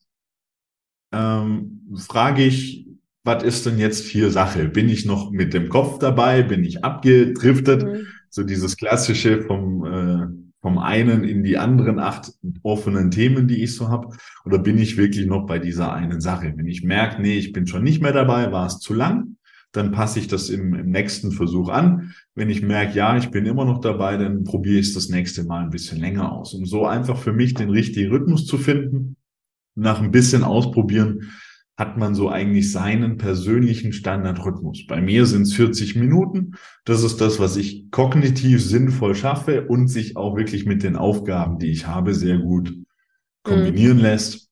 ähm, 1.13 1.83
frage 1.97 2.45
ich, 2.45 2.89
was 3.23 3.43
ist 3.43 3.65
denn 3.67 3.79
jetzt 3.79 4.07
hier 4.07 4.31
Sache? 4.31 4.69
Bin 4.69 4.89
ich 4.89 5.07
noch 5.07 5.31
mit 5.31 5.55
dem 5.55 5.69
Kopf 5.69 5.99
dabei? 5.99 6.43
Bin 6.43 6.65
ich 6.65 6.85
abgedriftet? 6.85 7.85
Mhm. 7.85 8.07
So 8.29 8.43
dieses 8.43 8.77
klassische 8.77 9.43
vom, 9.43 9.85
äh, 9.87 10.27
vom 10.61 10.79
einen 10.79 11.25
in 11.25 11.45
die 11.45 11.57
anderen 11.57 11.99
acht 11.99 12.33
offenen 12.63 13.11
Themen, 13.11 13.47
die 13.47 13.63
ich 13.63 13.77
so 13.77 13.89
habe. 13.89 14.17
Oder 14.45 14.59
bin 14.59 14.77
ich 14.77 14.97
wirklich 14.97 15.27
noch 15.27 15.47
bei 15.47 15.59
dieser 15.59 15.93
einen 15.93 16.21
Sache? 16.21 16.53
Wenn 16.57 16.67
ich 16.67 16.83
merke, 16.83 17.23
nee, 17.23 17.39
ich 17.39 17.53
bin 17.53 17.67
schon 17.67 17.85
nicht 17.85 18.03
mehr 18.03 18.13
dabei, 18.13 18.51
war 18.51 18.67
es 18.67 18.81
zu 18.81 18.93
lang, 18.93 19.37
dann 19.73 19.93
passe 19.93 20.19
ich 20.19 20.29
das 20.29 20.51
im, 20.51 20.75
im 20.75 20.91
nächsten 20.91 21.33
Versuch 21.33 21.69
an. 21.69 22.15
Wenn 22.35 22.51
ich 22.51 22.63
merke, 22.63 22.97
ja, 22.97 23.17
ich 23.17 23.31
bin 23.31 23.47
immer 23.47 23.65
noch 23.65 23.81
dabei, 23.81 24.17
dann 24.17 24.45
probiere 24.45 24.81
ich 24.81 24.89
es 24.89 24.95
das 24.95 25.09
nächste 25.09 25.45
Mal 25.45 25.63
ein 25.63 25.71
bisschen 25.71 26.01
länger 26.01 26.33
aus, 26.33 26.53
um 26.55 26.67
so 26.67 26.85
einfach 26.85 27.17
für 27.17 27.33
mich 27.33 27.55
den 27.55 27.71
richtigen 27.71 28.11
Rhythmus 28.11 28.47
zu 28.47 28.59
finden. 28.59 29.17
Nach 29.77 30.01
ein 30.01 30.11
bisschen 30.11 30.43
ausprobieren 30.43 31.33
hat 31.77 31.97
man 31.97 32.15
so 32.15 32.29
eigentlich 32.29 32.71
seinen 32.71 33.19
persönlichen 33.19 33.93
Standardrhythmus. 33.93 34.87
Bei 34.87 35.01
mir 35.01 35.27
sind 35.27 35.43
es 35.43 35.55
40 35.55 35.97
Minuten. 35.97 36.53
Das 36.85 37.03
ist 37.03 37.21
das, 37.21 37.41
was 37.41 37.57
ich 37.57 37.91
kognitiv 37.91 38.63
sinnvoll 38.63 39.17
schaffe 39.17 39.67
und 39.67 39.89
sich 39.89 40.17
auch 40.17 40.37
wirklich 40.37 40.67
mit 40.67 40.85
den 40.85 40.95
Aufgaben, 40.95 41.59
die 41.59 41.71
ich 41.71 41.87
habe, 41.89 42.15
sehr 42.15 42.39
gut 42.39 42.73
kombinieren 43.43 43.97
mhm. 43.99 44.03
lässt. 44.05 44.51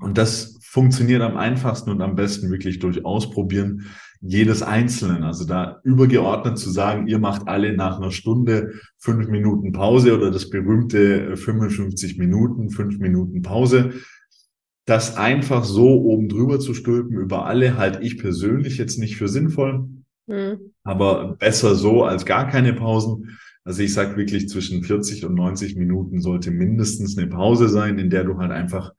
Und 0.00 0.18
das 0.18 0.58
funktioniert 0.62 1.22
am 1.22 1.36
einfachsten 1.36 1.90
und 1.90 2.00
am 2.02 2.16
besten 2.16 2.50
wirklich 2.50 2.80
durch 2.80 3.04
Ausprobieren 3.04 3.86
jedes 4.20 4.62
Einzelnen. 4.62 5.24
Also 5.24 5.46
da 5.46 5.80
übergeordnet 5.82 6.58
zu 6.58 6.70
sagen, 6.70 7.06
ihr 7.06 7.18
macht 7.18 7.48
alle 7.48 7.74
nach 7.74 7.98
einer 7.98 8.10
Stunde 8.10 8.74
fünf 8.98 9.28
Minuten 9.28 9.72
Pause 9.72 10.16
oder 10.16 10.30
das 10.30 10.50
berühmte 10.50 11.36
55 11.36 12.16
äh, 12.16 12.18
Minuten, 12.18 12.70
fünf 12.70 12.98
Minuten 12.98 13.42
Pause. 13.42 13.92
Das 14.84 15.16
einfach 15.16 15.64
so 15.64 16.02
oben 16.02 16.28
drüber 16.28 16.60
zu 16.60 16.74
stülpen 16.74 17.18
über 17.18 17.46
alle, 17.46 17.76
halte 17.76 18.02
ich 18.02 18.18
persönlich 18.18 18.76
jetzt 18.76 18.98
nicht 18.98 19.16
für 19.16 19.28
sinnvoll. 19.28 19.88
Mhm. 20.26 20.72
Aber 20.84 21.36
besser 21.38 21.74
so 21.74 22.04
als 22.04 22.26
gar 22.26 22.48
keine 22.48 22.74
Pausen. 22.74 23.38
Also 23.64 23.82
ich 23.82 23.92
sage 23.92 24.16
wirklich 24.16 24.48
zwischen 24.48 24.82
40 24.82 25.24
und 25.24 25.34
90 25.34 25.76
Minuten 25.76 26.20
sollte 26.20 26.50
mindestens 26.50 27.16
eine 27.16 27.28
Pause 27.28 27.68
sein, 27.68 27.98
in 27.98 28.10
der 28.10 28.24
du 28.24 28.38
halt 28.38 28.50
einfach 28.50 28.92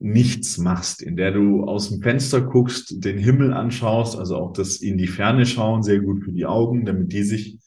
nichts 0.00 0.56
machst, 0.56 1.02
in 1.02 1.16
der 1.16 1.30
du 1.30 1.64
aus 1.64 1.90
dem 1.90 2.00
Fenster 2.00 2.40
guckst, 2.40 3.04
den 3.04 3.18
Himmel 3.18 3.52
anschaust, 3.52 4.18
also 4.18 4.36
auch 4.36 4.52
das 4.52 4.76
in 4.76 4.96
die 4.96 5.06
Ferne 5.06 5.44
schauen, 5.44 5.82
sehr 5.82 6.00
gut 6.00 6.24
für 6.24 6.32
die 6.32 6.46
Augen, 6.46 6.86
damit 6.86 7.12
die 7.12 7.22
sich 7.22 7.58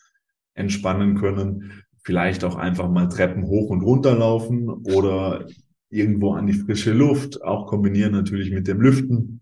entspannen 0.56 1.16
können. 1.16 1.84
Vielleicht 2.04 2.44
auch 2.44 2.56
einfach 2.56 2.90
mal 2.90 3.08
Treppen 3.08 3.46
hoch 3.46 3.70
und 3.70 3.82
runter 3.82 4.18
laufen 4.18 4.68
oder 4.68 5.46
irgendwo 5.90 6.34
an 6.34 6.48
die 6.48 6.54
frische 6.54 6.92
Luft, 6.92 7.44
auch 7.44 7.68
kombinieren 7.68 8.14
natürlich 8.14 8.52
mit 8.52 8.68
dem 8.68 8.82
Lüften. 8.82 9.42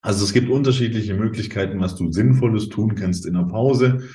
Also 0.00 0.24
es 0.24 0.32
gibt 0.32 0.48
unterschiedliche 0.48 1.14
Möglichkeiten, 1.14 1.78
was 1.78 1.94
du 1.94 2.10
Sinnvolles 2.10 2.70
tun 2.70 2.94
kannst 2.94 3.26
in 3.26 3.34
der 3.34 3.44
Pause. 3.44 4.08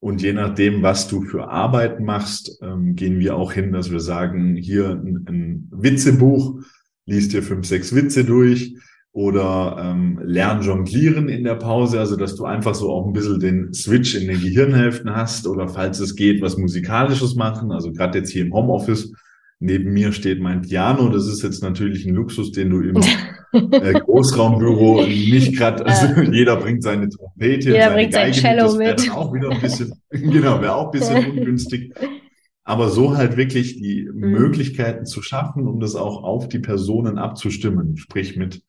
Und 0.00 0.22
je 0.22 0.34
nachdem, 0.34 0.82
was 0.82 1.08
du 1.08 1.22
für 1.22 1.48
Arbeit 1.48 1.98
machst, 1.98 2.58
ähm, 2.62 2.94
gehen 2.94 3.18
wir 3.18 3.36
auch 3.36 3.52
hin, 3.52 3.72
dass 3.72 3.90
wir 3.90 4.00
sagen, 4.00 4.54
hier 4.54 4.90
ein, 4.90 5.24
ein 5.26 5.68
Witzebuch, 5.72 6.60
liest 7.08 7.32
dir 7.32 7.42
fünf, 7.42 7.66
sechs 7.66 7.94
Witze 7.94 8.24
durch 8.24 8.74
oder 9.12 9.76
ähm, 9.80 10.20
lern 10.22 10.62
jonglieren 10.62 11.28
in 11.28 11.42
der 11.42 11.54
Pause, 11.54 11.98
also 11.98 12.16
dass 12.16 12.36
du 12.36 12.44
einfach 12.44 12.74
so 12.74 12.92
auch 12.92 13.06
ein 13.06 13.12
bisschen 13.12 13.40
den 13.40 13.72
Switch 13.72 14.14
in 14.14 14.28
den 14.28 14.40
Gehirnhälften 14.40 15.16
hast 15.16 15.46
oder 15.46 15.66
falls 15.68 15.98
es 15.98 16.14
geht, 16.14 16.42
was 16.42 16.58
Musikalisches 16.58 17.34
machen. 17.34 17.72
Also 17.72 17.90
gerade 17.90 18.18
jetzt 18.18 18.30
hier 18.30 18.42
im 18.42 18.52
Homeoffice, 18.52 19.12
neben 19.58 19.92
mir 19.92 20.12
steht 20.12 20.40
mein 20.40 20.60
Piano. 20.60 21.08
Das 21.08 21.26
ist 21.26 21.42
jetzt 21.42 21.62
natürlich 21.62 22.06
ein 22.06 22.14
Luxus, 22.14 22.52
den 22.52 22.70
du 22.70 22.80
im 22.82 22.96
äh, 23.72 23.94
Großraumbüro 23.94 25.02
nicht 25.06 25.56
gerade, 25.56 25.86
also 25.86 26.20
jeder 26.30 26.56
bringt 26.56 26.82
seine 26.82 27.08
Trompete, 27.08 27.70
jeder 27.70 27.84
seine 27.84 27.94
bringt 27.94 28.12
Geige 28.12 28.34
sein 28.34 28.56
Cello 28.58 28.76
mit. 28.76 28.98
Das 28.98 29.06
wäre 29.06 29.16
auch 29.16 29.32
wieder 29.32 29.50
ein 29.50 29.60
bisschen, 29.60 29.92
genau, 30.10 30.60
wäre 30.60 30.74
auch 30.74 30.92
ein 30.92 31.00
bisschen 31.00 31.30
ungünstig 31.30 31.92
aber 32.68 32.90
so 32.90 33.16
halt 33.16 33.38
wirklich 33.38 33.80
die 33.80 34.06
mhm. 34.12 34.30
Möglichkeiten 34.30 35.06
zu 35.06 35.22
schaffen, 35.22 35.66
um 35.66 35.80
das 35.80 35.94
auch 35.94 36.22
auf 36.22 36.48
die 36.48 36.58
Personen 36.58 37.16
abzustimmen, 37.16 37.96
sprich 37.96 38.36
mit, 38.36 38.62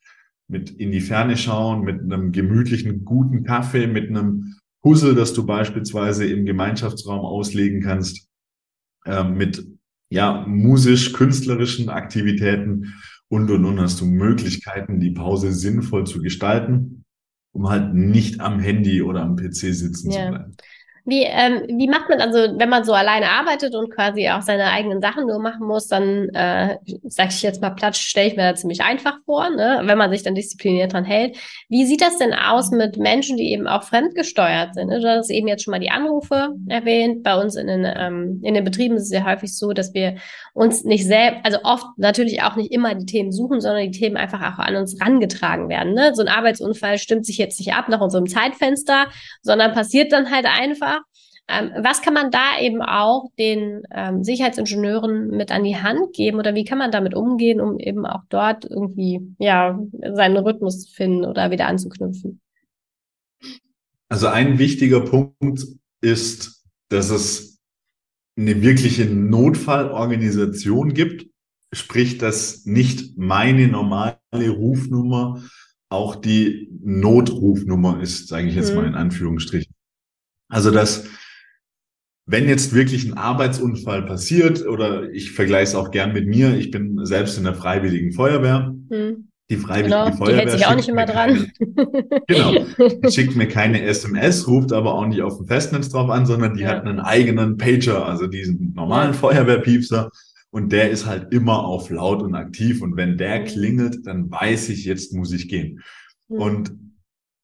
mit 0.48 0.70
in 0.70 0.94
die 0.94 1.02
Ferne 1.02 1.36
schauen, 1.36 1.82
mit 1.82 2.00
einem 2.00 2.32
gemütlichen, 2.32 3.04
guten 3.04 3.44
Kaffee, 3.44 3.88
mit 3.88 4.08
einem 4.08 4.56
Puzzle, 4.82 5.16
das 5.16 5.34
du 5.34 5.46
beispielsweise 5.46 6.26
im 6.26 6.46
Gemeinschaftsraum 6.46 7.26
auslegen 7.26 7.82
kannst, 7.82 8.30
äh, 9.04 9.26
mit 9.26 9.68
ja, 10.10 10.46
musisch-künstlerischen 10.48 11.90
Aktivitäten 11.90 12.94
und 13.28 13.52
und 13.52 13.66
und 13.66 13.82
hast 13.82 14.00
du 14.00 14.06
Möglichkeiten, 14.06 15.02
die 15.02 15.12
Pause 15.12 15.52
sinnvoll 15.52 16.06
zu 16.06 16.22
gestalten, 16.22 17.04
um 17.52 17.68
halt 17.68 17.94
nicht 17.94 18.40
am 18.40 18.60
Handy 18.60 19.02
oder 19.02 19.24
am 19.24 19.36
PC 19.36 19.76
sitzen 19.76 20.10
ja. 20.10 20.24
zu 20.24 20.30
bleiben. 20.30 20.56
Wie, 21.10 21.24
ähm, 21.24 21.64
wie 21.68 21.88
macht 21.88 22.10
man, 22.10 22.22
also 22.22 22.38
wenn 22.58 22.70
man 22.70 22.84
so 22.84 22.94
alleine 22.94 23.30
arbeitet 23.30 23.76
und 23.76 23.90
quasi 23.94 24.30
auch 24.30 24.42
seine 24.42 24.72
eigenen 24.72 25.02
Sachen 25.02 25.26
nur 25.26 25.40
machen 25.40 25.66
muss, 25.66 25.88
dann, 25.88 26.30
äh, 26.30 26.78
sag 27.04 27.30
ich 27.30 27.42
jetzt 27.42 27.62
mal 27.62 27.72
platt, 27.72 27.98
stelle 27.98 28.28
ich 28.28 28.36
mir 28.36 28.44
da 28.44 28.56
ziemlich 28.56 28.82
einfach 28.82 29.18
vor, 29.26 29.50
ne? 29.50 29.82
wenn 29.84 29.98
man 29.98 30.12
sich 30.12 30.24
dann 30.24 30.36
diszipliniert 30.36 30.94
dran 30.94 31.06
hält. 31.06 31.38
Wie 31.68 31.86
sieht 31.86 32.02
das 32.02 32.18
denn 32.18 32.34
aus 32.34 32.72
mit 32.72 32.98
Menschen, 32.98 33.38
die 33.38 33.52
eben 33.52 33.68
auch 33.68 33.84
fremdgesteuert 33.84 34.76
sind? 34.76 34.90
Ne? 34.90 35.00
Du 35.00 35.10
hast 35.10 35.30
eben 35.30 35.48
jetzt 35.48 35.64
schon 35.64 35.72
mal 35.72 35.80
die 35.80 35.92
Anrufe 35.92 36.50
erwähnt. 36.68 37.24
Bei 37.24 37.40
uns 37.42 37.56
in 37.56 37.68
den, 37.68 37.86
ähm, 37.86 38.42
in 38.44 38.54
den 38.54 38.64
Betrieben 38.64 38.96
ist 38.96 39.04
es 39.04 39.12
ja 39.12 39.26
häufig 39.26 39.58
so, 39.58 39.74
dass 39.74 39.94
wir 39.94 40.16
uns 40.54 40.84
nicht 40.84 41.06
selbst, 41.06 41.40
also 41.44 41.60
oft 41.64 41.86
natürlich 41.98 42.44
auch 42.44 42.56
nicht 42.56 42.72
immer 42.72 42.96
die 42.96 43.06
Themen 43.06 43.32
suchen, 43.32 43.62
sondern 43.62 43.92
die 43.92 43.98
Themen 43.98 44.18
einfach 44.18 44.42
auch 44.42 44.60
an 44.60 44.76
uns 44.76 45.00
rangetragen 45.02 45.70
werden. 45.70 45.94
Ne? 45.94 46.12
So 46.14 46.22
ein 46.22 46.28
Arbeitsunfall 46.28 46.98
stimmt 46.98 47.26
sich 47.26 47.38
jetzt 47.38 47.60
nicht 47.60 47.74
ab 47.74 47.90
nach 47.90 48.02
unserem 48.02 48.28
Zeitfenster, 48.28 49.08
sondern 49.42 49.74
passiert 49.74 50.12
dann 50.12 50.32
halt 50.32 50.46
einfach. 50.46 50.99
Ähm, 51.52 51.72
was 51.84 52.04
kann 52.04 52.14
man 52.14 52.30
da 52.30 52.60
eben 52.62 52.84
auch 52.84 53.32
den 53.40 53.82
ähm, 53.92 54.24
Sicherheitsingenieuren 54.24 55.32
mit 55.32 55.52
an 55.52 55.64
die 55.64 55.78
Hand 55.78 56.14
geben 56.14 56.38
oder 56.38 56.54
wie 56.54 56.64
kann 56.64 56.78
man 56.78 56.92
damit 56.92 57.16
umgehen, 57.16 57.60
um 57.60 57.80
eben 57.80 58.06
auch 58.06 58.22
dort 58.30 58.66
irgendwie 58.66 59.22
ja 59.40 59.80
seinen 60.14 60.38
Rhythmus 60.38 60.86
zu 60.86 60.94
finden 60.94 61.26
oder 61.26 61.50
wieder 61.50 61.66
anzuknüpfen? 61.66 62.40
Also 64.10 64.28
ein 64.28 64.60
wichtiger 64.60 65.02
Punkt 65.02 65.66
ist, 66.02 66.64
dass 66.90 67.10
es 67.10 67.60
eine 68.38 68.62
wirkliche 68.62 69.06
Notfallorganisation 69.06 70.94
gibt, 70.94 71.28
sprich, 71.74 72.20
dass 72.20 72.66
nicht 72.66 73.18
meine 73.18 73.68
normale 73.68 74.18
Rufnummer 74.32 75.44
auch 75.90 76.16
die 76.16 76.70
Notrufnummer 76.84 78.02
ist, 78.02 78.28
sage 78.28 78.48
ich 78.48 78.56
jetzt 78.56 78.70
mhm. 78.70 78.76
mal 78.76 78.86
in 78.86 78.96
Anführungsstrichen. 78.96 79.74
Also 80.48 80.70
dass 80.70 81.06
wenn 82.32 82.48
jetzt 82.48 82.74
wirklich 82.74 83.06
ein 83.06 83.18
Arbeitsunfall 83.18 84.04
passiert, 84.06 84.66
oder 84.66 85.10
ich 85.10 85.32
vergleiche 85.32 85.64
es 85.64 85.76
auch 85.76 85.90
gern 85.90 86.14
mit 86.14 86.28
mir, 86.28 86.56
ich 86.56 86.70
bin 86.70 87.04
selbst 87.04 87.40
in 87.40 87.44
der 87.44 87.56
Freiwilligen 87.56 88.12
Feuerwehr. 88.12 88.76
Hm. 88.92 89.30
Die 89.50 89.58
Freiwillige 89.58 89.96
genau, 89.96 90.12
Feuerwehr. 90.16 90.36
Die 90.36 90.42
hält 90.42 90.52
sich 90.52 90.68
auch 90.68 90.76
nicht 90.76 90.90
immer 90.90 91.08
dran. 91.08 91.52
Keine, 91.58 92.22
genau. 92.28 93.10
Schickt 93.10 93.36
mir 93.36 93.48
keine 93.48 93.82
SMS, 93.82 94.48
ruft 94.48 94.72
aber 94.72 94.94
auch 94.94 95.08
nicht 95.08 95.24
auf 95.24 95.38
dem 95.38 95.48
Festnetz 95.48 95.90
drauf 95.90 96.12
an, 96.12 96.28
sondern 96.28 96.54
die 96.54 96.62
ja. 96.62 96.70
hat 96.70 96.86
einen 96.86 97.00
eigenen 97.00 97.58
Pager, 97.58 98.06
also 98.06 98.28
diesen 98.28 98.74
normalen 98.76 99.16
Feuerwehrpiepser. 99.16 100.12
Und 100.52 100.72
der 100.72 100.92
ist 100.92 101.08
halt 101.08 101.34
immer 101.34 101.66
auf 101.66 101.90
laut 101.90 102.22
und 102.22 102.36
aktiv. 102.36 102.84
Und 102.84 102.96
wenn 102.96 103.18
der 103.18 103.40
hm. 103.40 103.46
klingelt, 103.46 104.06
dann 104.06 104.30
weiß 104.30 104.70
ich, 104.70 104.86
jetzt 104.86 105.14
muss 105.16 105.32
ich 105.32 105.48
gehen. 105.48 105.80
Mhm. 106.28 106.38
Und 106.38 106.72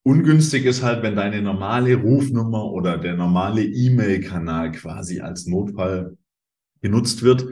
Ungünstig 0.08 0.66
ist 0.66 0.84
halt, 0.84 1.02
wenn 1.02 1.16
deine 1.16 1.42
normale 1.42 1.96
Rufnummer 1.96 2.72
oder 2.72 3.00
der 3.00 3.16
normale 3.16 3.64
E-Mail-Kanal 3.64 4.72
quasi 4.72 5.20
als 5.20 5.48
Notfall 5.48 6.16
genutzt 6.82 7.24
wird, 7.24 7.48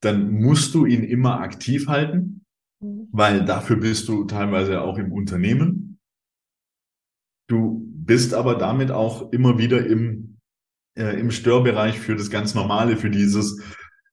dann 0.00 0.32
musst 0.32 0.74
du 0.74 0.86
ihn 0.86 1.04
immer 1.04 1.40
aktiv 1.40 1.88
halten, 1.88 2.46
mhm. 2.80 3.08
weil 3.12 3.44
dafür 3.44 3.76
bist 3.76 4.08
du 4.08 4.24
teilweise 4.24 4.80
auch 4.80 4.96
im 4.96 5.12
Unternehmen. 5.12 5.98
Du 7.48 7.86
bist 7.92 8.32
aber 8.32 8.54
damit 8.54 8.90
auch 8.90 9.30
immer 9.30 9.58
wieder 9.58 9.84
im, 9.84 10.38
äh, 10.96 11.20
im 11.20 11.30
Störbereich 11.30 12.00
für 12.00 12.16
das 12.16 12.30
ganz 12.30 12.54
Normale, 12.54 12.96
für 12.96 13.10
dieses, 13.10 13.60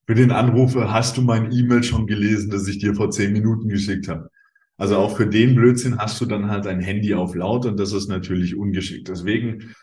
für 0.05 0.15
den 0.15 0.31
Anrufer, 0.31 0.91
hast 0.91 1.15
du 1.15 1.21
mein 1.21 1.53
E-Mail 1.53 1.83
schon 1.83 2.05
gelesen, 2.05 2.49
das 2.49 2.67
ich 2.67 2.79
dir 2.79 2.95
vor 2.95 3.11
zehn 3.11 3.31
Minuten 3.31 3.69
geschickt 3.69 4.09
habe? 4.09 4.29
Also 4.77 4.97
auch 4.97 5.17
für 5.17 5.27
den 5.27 5.55
Blödsinn 5.55 5.97
hast 5.97 6.21
du 6.21 6.25
dann 6.25 6.49
halt 6.49 6.67
ein 6.67 6.79
Handy 6.79 7.15
auf 7.15 7.35
laut 7.35 7.65
und 7.65 7.79
das 7.79 7.93
ist 7.93 8.07
natürlich 8.07 8.55
ungeschickt. 8.55 9.07
Deswegen 9.07 9.75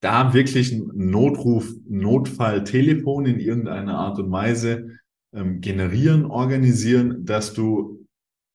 da 0.00 0.34
wirklich 0.34 0.72
ein 0.72 0.90
Notruf, 0.94 1.72
Notfalltelefon 1.88 3.24
in 3.26 3.40
irgendeiner 3.40 3.96
Art 3.96 4.18
und 4.18 4.30
Weise 4.30 4.88
ähm, 5.34 5.62
generieren, 5.62 6.26
organisieren, 6.26 7.24
dass 7.24 7.54
du 7.54 8.06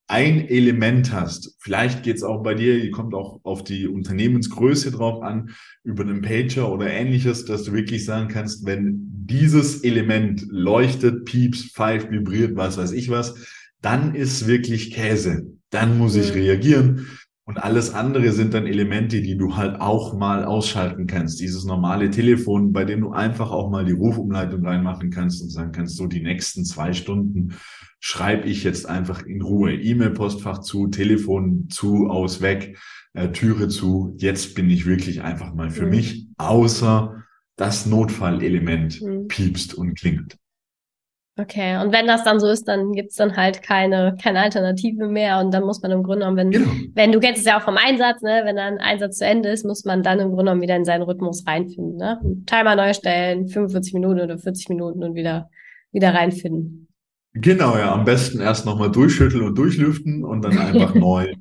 ein 0.07 0.47
Element 0.47 1.11
hast. 1.13 1.55
Vielleicht 1.59 2.03
geht's 2.03 2.21
auch 2.21 2.43
bei 2.43 2.53
dir, 2.53 2.91
kommt 2.91 3.15
auch 3.15 3.39
auf 3.43 3.63
die 3.63 3.87
Unternehmensgröße 3.87 4.91
drauf 4.91 5.23
an, 5.23 5.51
über 5.83 6.03
einen 6.03 6.21
Pager 6.21 6.71
oder 6.71 6.91
ähnliches, 6.91 7.45
dass 7.45 7.63
du 7.63 7.71
wirklich 7.71 8.05
sagen 8.05 8.27
kannst, 8.27 8.65
wenn 8.65 9.07
dieses 9.25 9.83
Element 9.83 10.45
leuchtet, 10.49 11.25
pieps, 11.25 11.71
pfeift, 11.71 12.11
vibriert, 12.11 12.55
was 12.55 12.77
weiß 12.77 12.91
ich 12.91 13.09
was, 13.09 13.35
dann 13.81 14.13
ist 14.13 14.47
wirklich 14.47 14.91
Käse 14.91 15.47
dann 15.71 15.97
muss 15.97 16.15
ich 16.15 16.29
mhm. 16.33 16.41
reagieren. 16.41 17.07
Und 17.43 17.57
alles 17.57 17.93
andere 17.93 18.31
sind 18.31 18.53
dann 18.53 18.67
Elemente, 18.67 19.21
die 19.21 19.35
du 19.35 19.57
halt 19.57 19.81
auch 19.81 20.15
mal 20.17 20.45
ausschalten 20.45 21.07
kannst. 21.07 21.39
Dieses 21.41 21.65
normale 21.65 22.11
Telefon, 22.11 22.71
bei 22.71 22.85
dem 22.85 23.01
du 23.01 23.11
einfach 23.11 23.51
auch 23.51 23.69
mal 23.69 23.83
die 23.83 23.91
Rufumleitung 23.93 24.65
reinmachen 24.65 25.09
kannst 25.09 25.41
und 25.41 25.49
sagen 25.49 25.71
kannst, 25.71 25.97
so 25.97 26.05
die 26.05 26.21
nächsten 26.21 26.63
zwei 26.65 26.93
Stunden 26.93 27.55
schreibe 27.99 28.47
ich 28.47 28.63
jetzt 28.63 28.87
einfach 28.87 29.23
in 29.23 29.41
Ruhe. 29.41 29.73
E-Mail-Postfach 29.73 30.59
zu, 30.59 30.87
Telefon 30.87 31.67
zu, 31.69 32.07
aus, 32.07 32.41
weg, 32.41 32.77
äh, 33.13 33.29
Türe 33.29 33.67
zu. 33.67 34.15
Jetzt 34.17 34.55
bin 34.55 34.69
ich 34.69 34.85
wirklich 34.85 35.21
einfach 35.21 35.53
mal 35.53 35.71
für 35.71 35.85
mhm. 35.85 35.89
mich, 35.89 36.27
außer 36.37 37.23
das 37.57 37.85
Notfallelement 37.85 39.01
mhm. 39.01 39.27
piepst 39.27 39.73
und 39.73 39.95
klingelt. 39.95 40.37
Okay, 41.37 41.81
und 41.81 41.93
wenn 41.93 42.07
das 42.07 42.25
dann 42.25 42.41
so 42.41 42.47
ist, 42.47 42.67
dann 42.67 42.91
gibt's 42.91 43.15
dann 43.15 43.37
halt 43.37 43.63
keine, 43.63 44.17
keine 44.21 44.41
Alternative 44.41 45.07
mehr 45.07 45.39
und 45.39 45.53
dann 45.53 45.63
muss 45.63 45.81
man 45.81 45.91
im 45.91 46.03
Grunde 46.03 46.25
genommen, 46.25 46.37
wenn, 46.37 46.51
genau. 46.51 46.69
wenn 46.93 47.11
du 47.13 47.19
kennst 47.19 47.39
es 47.39 47.45
ja 47.45 47.57
auch 47.57 47.63
vom 47.63 47.77
Einsatz, 47.77 48.21
ne, 48.21 48.41
wenn 48.43 48.57
dann 48.57 48.79
Einsatz 48.79 49.19
zu 49.19 49.25
Ende 49.25 49.49
ist, 49.49 49.65
muss 49.65 49.85
man 49.85 50.03
dann 50.03 50.19
im 50.19 50.27
Grunde 50.29 50.43
genommen 50.43 50.61
wieder 50.61 50.75
in 50.75 50.83
seinen 50.83 51.03
Rhythmus 51.03 51.47
reinfinden, 51.47 51.95
ne? 51.95 52.19
Timer 52.47 52.75
neu 52.75 52.93
stellen, 52.93 53.47
45 53.47 53.93
Minuten 53.93 54.19
oder 54.19 54.37
40 54.37 54.69
Minuten 54.69 55.03
und 55.03 55.15
wieder, 55.15 55.49
wieder 55.93 56.13
reinfinden. 56.13 56.89
Genau, 57.33 57.77
ja, 57.77 57.93
am 57.93 58.03
besten 58.03 58.41
erst 58.41 58.65
nochmal 58.65 58.91
durchschütteln 58.91 59.43
und 59.43 59.57
durchlüften 59.57 60.25
und 60.25 60.43
dann 60.43 60.57
einfach 60.57 60.93
neu, 60.95 61.31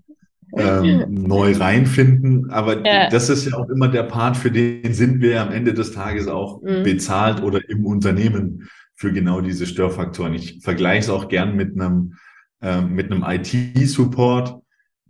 ähm, 0.56 1.04
neu 1.08 1.52
reinfinden. 1.56 2.48
Aber 2.50 2.86
ja. 2.86 3.08
das 3.08 3.28
ist 3.28 3.50
ja 3.50 3.58
auch 3.58 3.68
immer 3.68 3.88
der 3.88 4.04
Part, 4.04 4.36
für 4.36 4.52
den 4.52 4.94
sind 4.94 5.20
wir 5.20 5.42
am 5.42 5.50
Ende 5.50 5.74
des 5.74 5.90
Tages 5.92 6.28
auch 6.28 6.62
mhm. 6.62 6.84
bezahlt 6.84 7.42
oder 7.42 7.60
im 7.68 7.84
Unternehmen 7.86 8.68
für 9.00 9.14
genau 9.14 9.40
diese 9.40 9.66
Störfaktoren. 9.66 10.34
Ich 10.34 10.60
vergleiche 10.60 11.04
es 11.04 11.08
auch 11.08 11.28
gern 11.28 11.56
mit 11.56 11.72
einem, 11.72 12.18
äh, 12.60 12.82
mit 12.82 13.10
einem 13.10 13.24
IT-Support. 13.26 14.60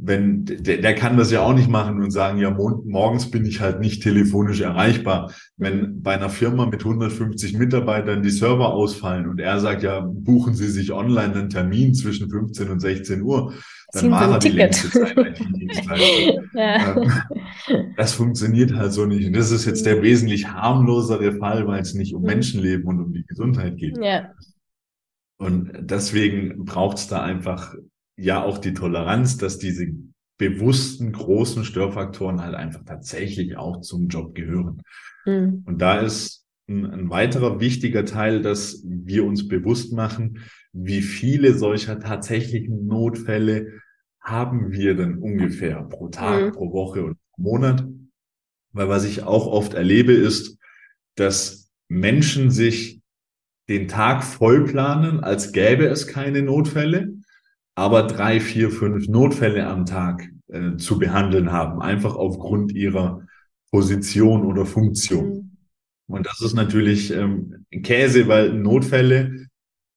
Wenn, 0.03 0.45
der, 0.47 0.79
der 0.79 0.95
kann 0.95 1.17
das 1.17 1.31
ja 1.31 1.41
auch 1.41 1.53
nicht 1.53 1.69
machen 1.69 2.03
und 2.03 2.11
sagen, 2.11 2.39
ja, 2.39 2.51
morgens 2.51 3.31
bin 3.31 3.45
ich 3.45 3.61
halt 3.61 3.81
nicht 3.81 4.03
telefonisch 4.03 4.61
erreichbar. 4.61 5.33
Wenn 5.57 6.03
bei 6.03 6.15
einer 6.15 6.31
Firma 6.31 6.67
mit 6.67 6.85
150 6.85 7.59
Mitarbeitern 7.59 8.23
die 8.23 8.31
Server 8.31 8.73
ausfallen 8.73 9.29
und 9.29 9.41
er 9.41 9.61
sagt, 9.61 9.83
ja, 9.83 10.01
buchen 10.01 10.55
Sie 10.55 10.69
sich 10.69 10.93
online 10.93 11.35
einen 11.35 11.51
Termin 11.51 11.95
zwischen 11.95 12.31
15 12.31 12.71
und 12.71 12.81
16 12.81 13.23
Uhr, 13.23 13.53
dann 13.93 14.11
war 14.11 14.31
er 14.31 14.39
die 14.39 14.49
längste 14.51 14.89
Zeit 14.91 15.41
ja. 16.55 16.97
Das 17.97 18.13
funktioniert 18.13 18.75
halt 18.75 18.93
so 18.93 19.07
nicht. 19.07 19.27
Und 19.27 19.35
das 19.35 19.51
ist 19.51 19.65
jetzt 19.65 19.85
der 19.87 19.97
mhm. 19.97 20.03
wesentlich 20.03 20.49
harmlosere 20.49 21.33
Fall, 21.33 21.67
weil 21.67 21.81
es 21.81 21.95
nicht 21.95 22.15
um 22.15 22.23
mhm. 22.23 22.29
Menschenleben 22.29 22.87
und 22.87 23.01
um 23.01 23.13
die 23.13 23.25
Gesundheit 23.27 23.77
geht. 23.77 23.99
Ja. 23.99 24.31
Und 25.39 25.73
deswegen 25.81 26.65
braucht 26.65 26.99
es 26.99 27.09
da 27.09 27.23
einfach 27.23 27.75
ja 28.21 28.43
auch 28.43 28.59
die 28.59 28.75
Toleranz, 28.75 29.37
dass 29.37 29.59
diese 29.59 29.89
bewussten 30.39 31.13
großen 31.13 31.65
Störfaktoren 31.65 32.41
halt 32.41 32.55
einfach 32.55 32.85
tatsächlich 32.85 33.57
auch 33.57 33.81
zum 33.81 34.09
Job 34.09 34.35
gehören. 34.35 34.83
Mhm. 35.27 35.65
Und 35.67 35.83
da 35.83 36.01
ist 36.01 36.47
ein, 36.69 36.87
ein 36.87 37.11
weiterer 37.11 37.61
wichtiger 37.61 38.05
Teil, 38.05 38.43
dass 38.43 38.83
wir 38.87 39.25
uns 39.25 39.49
bewusst 39.49 39.93
machen, 39.93 40.41
wie 40.73 41.03
viele 41.03 41.55
solcher 41.59 41.99
tatsächlichen 41.99 42.87
Notfälle 42.87 43.81
haben 44.21 44.71
wir 44.71 44.95
denn 44.95 45.19
ungefähr 45.19 45.83
pro 45.83 46.09
Tag, 46.09 46.43
mhm. 46.43 46.53
pro 46.53 46.73
Woche 46.73 47.05
und 47.05 47.19
pro 47.33 47.43
Monat? 47.43 47.87
Weil 48.73 48.89
was 48.89 49.05
ich 49.05 49.25
auch 49.25 49.47
oft 49.47 49.75
erlebe, 49.75 50.13
ist, 50.13 50.59
dass 51.17 51.71
Menschen 51.89 52.51
sich 52.51 53.01
den 53.69 53.89
Tag 53.89 54.25
vollplanen, 54.25 55.21
als 55.21 55.53
gäbe 55.53 55.87
es 55.87 56.07
keine 56.07 56.43
Notfälle, 56.43 57.20
aber 57.75 58.05
drei, 58.05 58.41
vier, 58.41 58.71
fünf 58.71 59.09
Notfälle 59.09 59.67
am 59.67 59.87
Tag 59.87 60.31
äh, 60.49 60.77
zu 60.77 60.99
behandeln 60.99 61.53
haben, 61.53 61.81
einfach 61.81 62.15
aufgrund 62.15 62.73
ihrer 62.73 63.27
Position 63.71 64.45
oder 64.45 64.67
Funktion. 64.67 65.29
Mhm. 66.09 66.15
Und 66.15 66.27
das 66.27 66.41
ist 66.41 66.55
natürlich 66.55 67.13
ähm, 67.13 67.65
Käse, 67.83 68.27
weil 68.27 68.53
Notfälle 68.53 69.47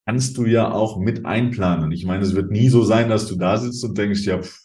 kannst 0.05 0.37
du 0.37 0.45
ja 0.45 0.71
auch 0.71 0.99
mit 0.99 1.25
einplanen. 1.25 1.91
Ich 1.91 2.05
meine, 2.05 2.23
es 2.23 2.35
wird 2.35 2.51
nie 2.51 2.69
so 2.69 2.83
sein, 2.83 3.09
dass 3.09 3.27
du 3.27 3.35
da 3.35 3.57
sitzt 3.57 3.83
und 3.83 3.97
denkst, 3.97 4.25
ja, 4.25 4.41
pff, 4.41 4.62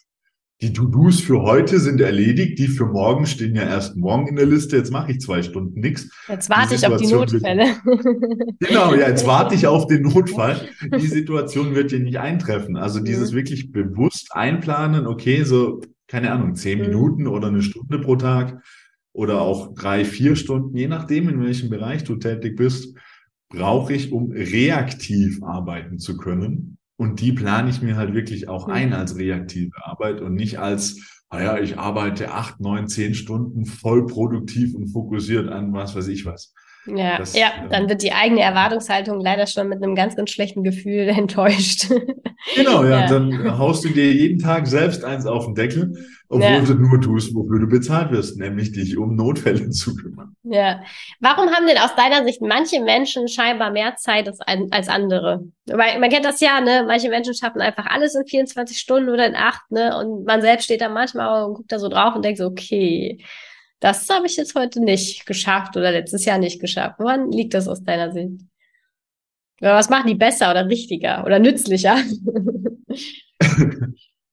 die 0.61 0.73
To-Dos 0.73 1.21
für 1.21 1.41
heute 1.41 1.79
sind 1.79 2.01
erledigt, 2.01 2.59
die 2.59 2.67
für 2.67 2.85
morgen 2.85 3.25
stehen 3.25 3.55
ja 3.55 3.63
erst 3.63 3.95
morgen 3.95 4.27
in 4.27 4.35
der 4.35 4.45
Liste, 4.45 4.75
jetzt 4.75 4.91
mache 4.91 5.11
ich 5.11 5.21
zwei 5.21 5.41
Stunden 5.41 5.79
nichts. 5.79 6.09
Jetzt 6.27 6.49
warte 6.49 6.75
ich 6.75 6.85
auf 6.85 6.97
die 6.97 7.07
Notfälle. 7.07 7.63
Wird, 7.85 8.59
genau, 8.59 8.93
ja, 8.93 9.07
jetzt 9.07 9.25
warte 9.25 9.55
ich 9.55 9.67
auf 9.67 9.87
den 9.87 10.03
Notfall. 10.03 10.67
Die 10.99 11.07
Situation 11.07 11.75
wird 11.75 11.91
dir 11.91 11.99
nicht 11.99 12.19
eintreffen. 12.19 12.75
Also 12.75 12.99
dieses 12.99 13.31
mhm. 13.31 13.37
wirklich 13.37 13.71
bewusst 13.71 14.29
einplanen, 14.31 15.07
okay, 15.07 15.43
so, 15.43 15.81
keine 16.07 16.31
Ahnung, 16.31 16.55
zehn 16.55 16.79
mhm. 16.79 16.85
Minuten 16.85 17.27
oder 17.27 17.47
eine 17.47 17.61
Stunde 17.61 17.99
pro 17.99 18.17
Tag, 18.17 18.61
oder 19.13 19.41
auch 19.41 19.73
drei, 19.73 20.05
vier 20.05 20.35
Stunden, 20.35 20.77
je 20.77 20.87
nachdem, 20.87 21.27
in 21.29 21.41
welchem 21.41 21.69
Bereich 21.69 22.03
du 22.03 22.15
tätig 22.15 22.55
bist, 22.55 22.95
brauche 23.49 23.93
ich, 23.93 24.11
um 24.11 24.31
reaktiv 24.31 25.43
arbeiten 25.43 25.99
zu 25.99 26.15
können. 26.15 26.78
Und 26.99 27.21
die 27.21 27.31
plane 27.31 27.69
ich 27.69 27.81
mir 27.81 27.95
halt 27.95 28.13
wirklich 28.13 28.49
auch 28.49 28.67
ein 28.67 28.91
als 28.91 29.15
reaktive 29.15 29.71
Arbeit 29.85 30.19
und 30.19 30.33
nicht 30.33 30.59
als, 30.59 31.23
naja, 31.31 31.57
ich 31.57 31.77
arbeite 31.77 32.33
acht, 32.33 32.59
neun, 32.59 32.89
zehn 32.89 33.13
Stunden 33.13 33.65
voll 33.65 34.05
produktiv 34.05 34.75
und 34.75 34.89
fokussiert 34.89 35.47
an 35.47 35.71
was 35.71 35.95
weiß 35.95 36.09
ich 36.09 36.25
was. 36.25 36.53
Ja, 36.85 37.17
das, 37.17 37.37
ja, 37.37 37.53
ähm, 37.57 37.69
dann 37.69 37.89
wird 37.89 38.03
die 38.03 38.11
eigene 38.11 38.41
Erwartungshaltung 38.41 39.21
leider 39.21 39.47
schon 39.47 39.69
mit 39.69 39.81
einem 39.81 39.95
ganz, 39.95 40.17
ganz 40.17 40.29
schlechten 40.29 40.61
Gefühl 40.61 41.07
enttäuscht. 41.07 41.89
Genau, 42.55 42.83
ja, 42.83 43.01
ja. 43.01 43.07
dann 43.07 43.57
haust 43.57 43.83
du 43.85 43.89
dir 43.89 44.11
jeden 44.11 44.39
Tag 44.39 44.67
selbst 44.67 45.03
eins 45.03 45.25
auf 45.25 45.45
den 45.45 45.55
Deckel, 45.55 45.93
obwohl 46.27 46.43
ja. 46.43 46.61
du 46.61 46.73
nur 46.75 47.01
tust, 47.01 47.33
wofür 47.33 47.59
du 47.59 47.67
bezahlt 47.67 48.11
wirst, 48.11 48.37
nämlich 48.37 48.71
dich 48.71 48.97
um 48.97 49.15
Notfälle 49.15 49.69
zu 49.69 49.95
kümmern. 49.95 50.35
Ja. 50.43 50.81
Warum 51.19 51.49
haben 51.49 51.67
denn 51.67 51.77
aus 51.77 51.95
deiner 51.95 52.23
Sicht 52.23 52.41
manche 52.41 52.81
Menschen 52.81 53.27
scheinbar 53.27 53.71
mehr 53.71 53.95
Zeit 53.95 54.27
als, 54.27 54.39
als 54.71 54.89
andere? 54.89 55.43
Weil 55.65 55.99
man 55.99 56.09
kennt 56.09 56.25
das 56.25 56.39
ja, 56.41 56.61
ne? 56.61 56.83
Manche 56.87 57.09
Menschen 57.09 57.33
schaffen 57.33 57.61
einfach 57.61 57.85
alles 57.85 58.15
in 58.15 58.25
24 58.25 58.77
Stunden 58.77 59.09
oder 59.09 59.27
in 59.27 59.35
acht, 59.35 59.69
ne? 59.71 59.97
Und 59.97 60.25
man 60.25 60.41
selbst 60.41 60.65
steht 60.65 60.81
da 60.81 60.89
manchmal 60.89 61.45
und 61.45 61.55
guckt 61.55 61.71
da 61.71 61.79
so 61.79 61.89
drauf 61.89 62.15
und 62.15 62.23
denkt 62.23 62.39
so, 62.39 62.45
okay, 62.45 63.23
das 63.79 64.09
habe 64.09 64.25
ich 64.25 64.35
jetzt 64.35 64.55
heute 64.55 64.81
nicht 64.81 65.25
geschafft 65.25 65.77
oder 65.77 65.91
letztes 65.91 66.25
Jahr 66.25 66.37
nicht 66.37 66.59
geschafft. 66.59 66.95
Woran 66.99 67.31
liegt 67.31 67.53
das 67.53 67.67
aus 67.67 67.83
deiner 67.83 68.11
Sicht? 68.11 68.48
Oder 69.61 69.75
was 69.75 69.89
machen 69.89 70.07
die 70.07 70.15
besser 70.15 70.51
oder 70.51 70.67
richtiger 70.67 71.25
oder 71.25 71.39
nützlicher? 71.39 71.97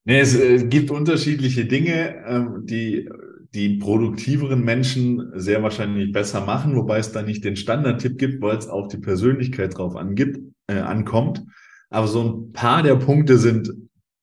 nee, 0.05 0.21
es, 0.21 0.35
es, 0.35 0.69
gibt 0.69 0.91
unterschiedliche 0.91 1.65
Dinge, 1.65 2.25
ähm, 2.27 2.63
die 2.65 3.09
die 3.57 3.79
produktiveren 3.79 4.63
Menschen 4.63 5.33
sehr 5.35 5.63
wahrscheinlich 5.63 6.13
besser 6.13 6.45
machen, 6.45 6.77
wobei 6.77 6.99
es 6.99 7.13
da 7.13 7.23
nicht 7.23 7.43
den 7.43 7.57
Standardtipp 7.57 8.19
gibt, 8.19 8.43
weil 8.43 8.59
es 8.59 8.69
auf 8.69 8.89
die 8.89 8.99
Persönlichkeit 8.99 9.79
drauf 9.79 9.97
angibt, 9.97 10.39
äh, 10.67 10.79
ankommt. 10.79 11.43
Aber 11.89 12.07
so 12.07 12.23
ein 12.23 12.53
paar 12.53 12.83
der 12.83 12.97
Punkte 12.97 13.39
sind 13.39 13.73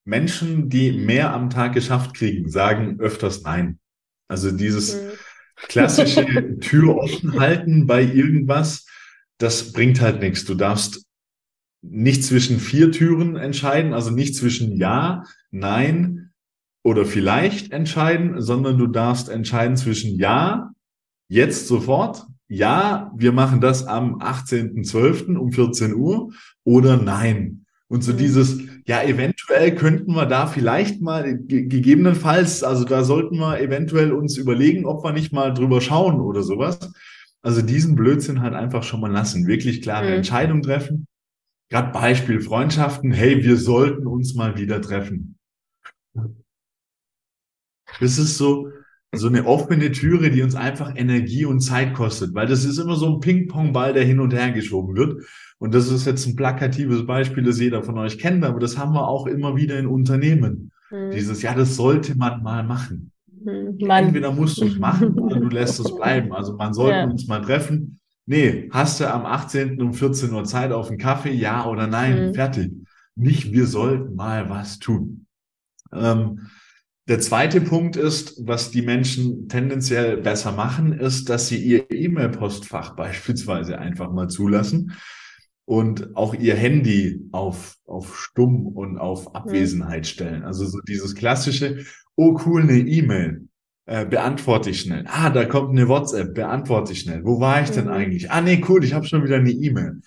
Menschen, 0.06 0.70
die 0.70 0.92
mehr 0.92 1.34
am 1.34 1.50
Tag 1.50 1.74
geschafft 1.74 2.13
kriegen, 2.16 2.48
sagen 2.48 3.00
öfters 3.00 3.42
Nein. 3.42 3.80
Also 4.28 4.52
dieses 4.52 4.96
mhm. 4.96 5.10
klassische 5.56 6.60
Tür 6.60 6.98
offen 6.98 7.39
halten 7.39 7.88
bei 7.88 8.04
irgendwas, 8.04 8.86
das 9.43 9.73
bringt 9.73 9.99
halt 9.99 10.21
nichts. 10.21 10.45
Du 10.45 10.56
darfst 10.56 11.06
nicht 11.82 12.23
zwischen 12.23 12.60
vier 12.60 12.91
Türen 12.91 13.36
entscheiden, 13.36 13.93
also 13.93 14.10
nicht 14.10 14.36
zwischen 14.36 14.77
Ja, 14.77 15.23
Nein 15.51 16.32
oder 16.84 17.06
vielleicht 17.06 17.71
entscheiden, 17.71 18.41
sondern 18.41 18.77
du 18.77 18.88
darfst 18.88 19.29
entscheiden 19.29 19.75
zwischen 19.75 20.17
Ja, 20.17 20.71
jetzt 21.27 21.67
sofort, 21.67 22.25
ja, 22.47 23.12
wir 23.15 23.34
machen 23.34 23.60
das 23.60 23.86
am 23.86 24.19
18.12. 24.19 25.36
um 25.36 25.51
14 25.51 25.93
Uhr 25.93 26.32
oder 26.63 26.97
Nein. 26.97 27.65
Und 27.89 28.03
so 28.03 28.13
mhm. 28.13 28.17
dieses, 28.17 28.62
ja, 28.86 29.03
eventuell 29.03 29.75
könnten 29.75 30.13
wir 30.13 30.25
da 30.25 30.47
vielleicht 30.47 31.01
mal 31.01 31.38
gegebenenfalls, 31.38 32.63
also 32.63 32.86
da 32.86 33.03
sollten 33.03 33.38
wir 33.38 33.60
eventuell 33.60 34.13
uns 34.13 34.38
überlegen, 34.38 34.86
ob 34.86 35.03
wir 35.03 35.12
nicht 35.12 35.34
mal 35.34 35.53
drüber 35.53 35.82
schauen 35.82 36.21
oder 36.21 36.43
sowas. 36.43 36.79
Also 37.43 37.62
diesen 37.62 37.95
Blödsinn 37.95 38.41
halt 38.41 38.53
einfach 38.53 38.84
schon 38.84 39.01
mal 39.01 39.12
lassen, 39.12 39.47
wirklich 39.47 39.82
klare 39.82 40.08
mhm. 40.08 40.13
Entscheidungen 40.13 40.63
treffen. 40.63 41.08
Gerade 41.69 41.91
Beispiel 41.91 42.39
Freundschaften, 42.39 43.12
hey, 43.12 43.43
wir 43.43 43.58
sollten 43.58 44.08
uns 44.08 44.34
mal 44.34 44.58
wieder 44.58 44.82
treffen. 44.82 45.38
Das 47.99 48.17
ist 48.17 48.38
so, 48.38 48.69
so 49.13 49.27
eine 49.27 49.45
offene 49.45 49.91
Türe, 49.91 50.32
die 50.32 50.41
uns 50.41 50.56
einfach 50.56 50.95
Energie 50.95 51.45
und 51.45 51.60
Zeit 51.62 51.93
kostet, 51.93 52.34
weil 52.34 52.47
das 52.47 52.65
ist 52.65 52.77
immer 52.77 52.95
so 52.95 53.13
ein 53.13 53.19
Ping-Pong-Ball, 53.19 53.93
der 53.93 54.03
hin 54.03 54.19
und 54.19 54.34
her 54.34 54.51
geschoben 54.51 54.95
wird. 54.95 55.23
Und 55.60 55.73
das 55.73 55.89
ist 55.89 56.06
jetzt 56.06 56.25
ein 56.25 56.36
plakatives 56.36 57.06
Beispiel, 57.06 57.43
das 57.43 57.60
jeder 57.60 57.84
von 57.84 57.97
euch 57.97 58.17
kennt, 58.19 58.43
aber 58.43 58.60
das 58.60 58.77
haben 58.77 58.93
wir 58.93 59.08
auch 59.08 59.27
immer 59.27 59.56
wieder 59.56 59.77
in 59.77 59.88
Unternehmen. 59.88 60.71
Mhm. 60.91 61.12
Dieses, 61.12 61.41
ja, 61.41 61.53
das 61.53 61.75
sollte 61.75 62.15
man 62.17 62.43
mal 62.43 62.63
machen. 62.63 63.12
Mhm. 63.45 63.89
Entweder 63.89 64.32
musst 64.32 64.60
du 64.60 64.65
es 64.65 64.77
machen 64.77 65.13
oder 65.19 65.39
du 65.39 65.49
lässt 65.49 65.79
es 65.79 65.95
bleiben. 65.95 66.34
Also 66.34 66.56
man 66.56 66.73
sollte 66.73 66.97
ja. 66.97 67.06
uns 67.06 67.27
mal 67.27 67.41
treffen. 67.41 67.99
Nee, 68.25 68.69
hast 68.71 68.99
du 68.99 69.12
am 69.12 69.25
18. 69.25 69.82
um 69.82 69.93
14 69.93 70.32
Uhr 70.34 70.45
Zeit 70.45 70.71
auf 70.71 70.89
einen 70.89 70.97
Kaffee? 70.97 71.34
Ja 71.34 71.65
oder 71.65 71.88
nein? 71.88 72.29
Mhm. 72.29 72.34
Fertig. 72.34 72.71
Nicht, 73.15 73.51
wir 73.51 73.67
sollten 73.67 74.15
mal 74.15 74.49
was 74.49 74.79
tun. 74.79 75.27
Ähm, 75.91 76.47
der 77.10 77.19
zweite 77.19 77.60
Punkt 77.60 77.97
ist, 77.97 78.41
was 78.47 78.71
die 78.71 78.82
Menschen 78.82 79.49
tendenziell 79.49 80.17
besser 80.17 80.53
machen, 80.53 80.93
ist, 80.93 81.29
dass 81.29 81.49
sie 81.49 81.62
ihr 81.62 81.91
E-Mail-Postfach 81.91 82.91
beispielsweise 82.95 83.77
einfach 83.77 84.12
mal 84.12 84.29
zulassen 84.29 84.93
und 85.65 86.15
auch 86.15 86.34
ihr 86.34 86.56
Handy 86.56 87.28
auf, 87.32 87.78
auf 87.86 88.17
Stumm 88.17 88.67
und 88.67 88.97
auf 88.97 89.30
mhm. 89.30 89.36
Abwesenheit 89.36 90.08
stellen. 90.08 90.43
Also 90.43 90.65
so 90.65 90.80
dieses 90.88 91.15
klassische, 91.15 91.86
oh 92.15 92.39
cool, 92.45 92.63
eine 92.63 92.80
E-Mail. 92.80 93.47
Äh, 93.86 94.06
beantworte 94.06 94.69
ich 94.69 94.80
schnell. 94.80 95.04
Ah, 95.08 95.30
da 95.30 95.43
kommt 95.43 95.71
eine 95.71 95.89
WhatsApp, 95.89 96.36
beantworte 96.36 96.93
ich 96.93 97.02
schnell. 97.02 97.26
Wo 97.26 97.41
war 97.41 97.62
ich 97.62 97.69
denn 97.69 97.86
mhm. 97.86 97.91
eigentlich? 97.91 98.32
Ah, 98.32 98.39
nee, 98.39 98.63
cool, 98.69 98.84
ich 98.84 98.93
habe 98.93 99.06
schon 99.06 99.26
wieder 99.26 99.36
eine 99.36 99.52
E-Mail. 99.52 99.99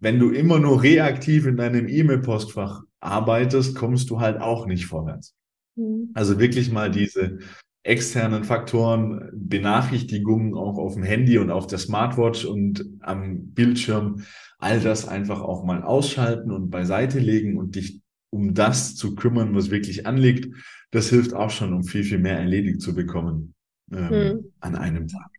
Wenn 0.00 0.18
du 0.18 0.30
immer 0.30 0.58
nur 0.58 0.82
reaktiv 0.82 1.46
in 1.46 1.56
deinem 1.56 1.88
E-Mail-Postfach 1.88 2.82
arbeitest, 3.00 3.74
kommst 3.74 4.10
du 4.10 4.20
halt 4.20 4.40
auch 4.40 4.66
nicht 4.66 4.84
vorwärts. 4.84 5.34
Mhm. 5.76 6.10
Also 6.12 6.38
wirklich 6.38 6.70
mal 6.70 6.90
diese 6.90 7.38
externen 7.82 8.44
Faktoren, 8.44 9.30
Benachrichtigungen 9.32 10.54
auch 10.54 10.76
auf 10.76 10.94
dem 10.94 11.04
Handy 11.04 11.38
und 11.38 11.50
auf 11.50 11.66
der 11.66 11.78
Smartwatch 11.78 12.44
und 12.44 12.84
am 13.00 13.52
Bildschirm 13.54 14.24
all 14.66 14.80
das 14.80 15.06
einfach 15.06 15.40
auch 15.40 15.64
mal 15.64 15.82
ausschalten 15.82 16.50
und 16.50 16.70
beiseite 16.70 17.20
legen 17.20 17.56
und 17.56 17.76
dich 17.76 18.00
um 18.30 18.52
das 18.52 18.96
zu 18.96 19.14
kümmern, 19.14 19.54
was 19.54 19.70
wirklich 19.70 20.06
anliegt, 20.06 20.52
das 20.90 21.08
hilft 21.08 21.34
auch 21.34 21.50
schon, 21.50 21.72
um 21.72 21.84
viel, 21.84 22.02
viel 22.02 22.18
mehr 22.18 22.38
erledigt 22.38 22.80
zu 22.80 22.94
bekommen 22.94 23.54
ähm, 23.92 24.10
hm. 24.10 24.52
an 24.60 24.74
einem 24.74 25.06
Tag. 25.06 25.30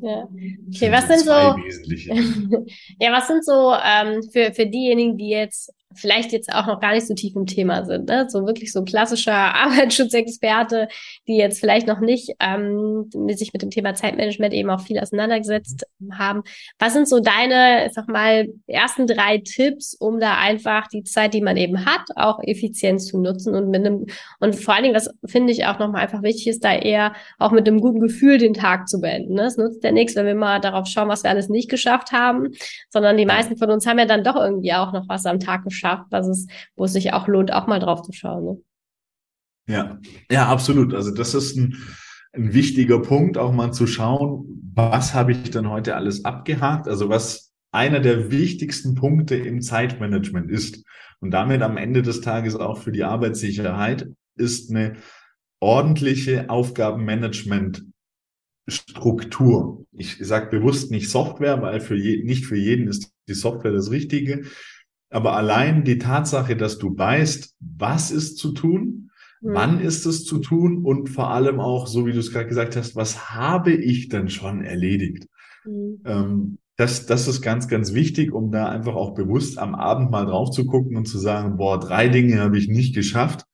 Ja. 0.00 0.28
Okay, 0.68 0.92
was 0.92 1.08
sind 1.08 1.20
so, 1.20 1.30
ja, 3.00 3.12
was 3.12 3.26
sind 3.26 3.44
so 3.44 3.74
ähm, 3.74 4.22
für, 4.32 4.54
für 4.54 4.66
diejenigen, 4.66 5.18
die 5.18 5.30
jetzt 5.30 5.72
vielleicht 5.94 6.32
jetzt 6.32 6.52
auch 6.52 6.66
noch 6.66 6.80
gar 6.80 6.92
nicht 6.92 7.06
so 7.06 7.14
tief 7.14 7.34
im 7.34 7.46
Thema 7.46 7.84
sind, 7.84 8.08
ne? 8.08 8.26
so 8.28 8.46
wirklich 8.46 8.72
so 8.72 8.84
klassischer 8.84 9.32
Arbeitsschutzexperte, 9.54 10.88
die 11.26 11.36
jetzt 11.36 11.58
vielleicht 11.58 11.86
noch 11.86 12.00
nicht 12.00 12.34
ähm, 12.40 13.10
sich 13.30 13.52
mit 13.52 13.62
dem 13.62 13.70
Thema 13.70 13.94
Zeitmanagement 13.94 14.54
eben 14.54 14.70
auch 14.70 14.80
viel 14.80 15.00
auseinandergesetzt 15.00 15.84
haben. 16.12 16.42
Was 16.78 16.92
sind 16.92 17.08
so 17.08 17.20
deine, 17.20 17.86
ich 17.86 17.92
sag 17.92 18.08
mal, 18.08 18.48
ersten 18.66 19.06
drei 19.06 19.38
Tipps, 19.38 19.94
um 19.94 20.20
da 20.20 20.38
einfach 20.38 20.86
die 20.86 21.02
Zeit, 21.02 21.34
die 21.34 21.40
man 21.40 21.56
eben 21.56 21.84
hat, 21.84 22.02
auch 22.14 22.38
effizient 22.42 23.02
zu 23.02 23.18
nutzen 23.18 23.54
und 23.54 23.70
mit 23.70 23.84
einem 23.84 24.06
und 24.38 24.54
vor 24.54 24.74
allen 24.74 24.84
Dingen, 24.84 24.94
das 24.94 25.10
finde 25.26 25.52
ich 25.52 25.66
auch 25.66 25.78
nochmal 25.78 26.02
einfach 26.02 26.22
wichtig 26.22 26.46
ist, 26.46 26.64
da 26.64 26.74
eher 26.74 27.14
auch 27.38 27.50
mit 27.50 27.66
einem 27.66 27.80
guten 27.80 28.00
Gefühl 28.00 28.38
den 28.38 28.54
Tag 28.54 28.88
zu 28.88 29.00
beenden. 29.00 29.34
Ne? 29.34 29.42
Es 29.42 29.56
nutzt 29.56 29.82
ja 29.82 29.90
nichts, 29.90 30.14
wenn 30.14 30.26
wir 30.26 30.34
mal 30.34 30.60
darauf 30.60 30.86
schauen, 30.86 31.08
was 31.08 31.24
wir 31.24 31.30
alles 31.30 31.48
nicht 31.48 31.68
geschafft 31.68 32.12
haben, 32.12 32.48
sondern 32.90 33.16
die 33.16 33.26
meisten 33.26 33.56
von 33.56 33.70
uns 33.70 33.86
haben 33.86 33.98
ja 33.98 34.06
dann 34.06 34.24
doch 34.24 34.36
irgendwie 34.36 34.72
auch 34.72 34.92
noch 34.92 35.08
was 35.08 35.26
am 35.26 35.40
Tag 35.40 35.64
geschafft 35.64 35.79
schafft, 35.80 36.06
was 36.10 36.28
es, 36.28 36.46
wo 36.76 36.84
es 36.84 36.92
sich 36.92 37.12
auch 37.12 37.26
lohnt, 37.26 37.52
auch 37.52 37.66
mal 37.66 37.80
drauf 37.80 38.02
zu 38.02 38.12
schauen. 38.12 38.44
Ne? 38.44 38.62
Ja, 39.66 39.98
ja, 40.30 40.48
absolut. 40.48 40.94
Also 40.94 41.12
das 41.12 41.34
ist 41.34 41.56
ein, 41.56 41.76
ein 42.32 42.54
wichtiger 42.54 43.00
Punkt, 43.00 43.38
auch 43.38 43.52
mal 43.52 43.72
zu 43.72 43.86
schauen, 43.86 44.46
was 44.74 45.14
habe 45.14 45.32
ich 45.32 45.50
denn 45.50 45.68
heute 45.68 45.96
alles 45.96 46.24
abgehakt? 46.24 46.88
Also 46.88 47.08
was 47.08 47.52
einer 47.72 48.00
der 48.00 48.30
wichtigsten 48.30 48.94
Punkte 48.94 49.36
im 49.36 49.62
Zeitmanagement 49.62 50.50
ist 50.50 50.84
und 51.20 51.30
damit 51.30 51.62
am 51.62 51.76
Ende 51.76 52.02
des 52.02 52.20
Tages 52.20 52.56
auch 52.56 52.78
für 52.78 52.92
die 52.92 53.04
Arbeitssicherheit 53.04 54.08
ist 54.36 54.70
eine 54.70 54.96
ordentliche 55.60 56.48
Aufgabenmanagement 56.50 57.84
Struktur. 58.66 59.84
Ich 59.92 60.18
sage 60.20 60.50
bewusst 60.50 60.90
nicht 60.90 61.10
Software, 61.10 61.60
weil 61.60 61.80
für 61.80 61.96
je, 61.96 62.22
nicht 62.24 62.46
für 62.46 62.56
jeden 62.56 62.88
ist 62.88 63.12
die 63.28 63.34
Software 63.34 63.72
das 63.72 63.90
Richtige. 63.90 64.44
Aber 65.10 65.36
allein 65.36 65.84
die 65.84 65.98
Tatsache, 65.98 66.56
dass 66.56 66.78
du 66.78 66.96
weißt, 66.96 67.54
was 67.58 68.10
ist 68.10 68.38
zu 68.38 68.52
tun, 68.52 69.10
mhm. 69.40 69.54
wann 69.54 69.80
ist 69.80 70.06
es 70.06 70.24
zu 70.24 70.38
tun 70.38 70.84
und 70.84 71.08
vor 71.08 71.30
allem 71.30 71.60
auch, 71.60 71.86
so 71.86 72.06
wie 72.06 72.12
du 72.12 72.20
es 72.20 72.32
gerade 72.32 72.48
gesagt 72.48 72.76
hast, 72.76 72.96
was 72.96 73.34
habe 73.34 73.72
ich 73.72 74.08
denn 74.08 74.28
schon 74.28 74.64
erledigt? 74.64 75.26
Mhm. 75.64 76.00
Ähm, 76.04 76.58
das, 76.76 77.04
das 77.04 77.28
ist 77.28 77.42
ganz, 77.42 77.68
ganz 77.68 77.92
wichtig, 77.92 78.32
um 78.32 78.50
da 78.50 78.70
einfach 78.70 78.94
auch 78.94 79.12
bewusst 79.14 79.58
am 79.58 79.74
Abend 79.74 80.10
mal 80.10 80.24
drauf 80.24 80.50
zu 80.50 80.64
gucken 80.64 80.96
und 80.96 81.06
zu 81.06 81.18
sagen, 81.18 81.58
boah, 81.58 81.78
drei 81.78 82.08
Dinge 82.08 82.40
habe 82.40 82.56
ich 82.56 82.68
nicht 82.68 82.94
geschafft, 82.94 83.44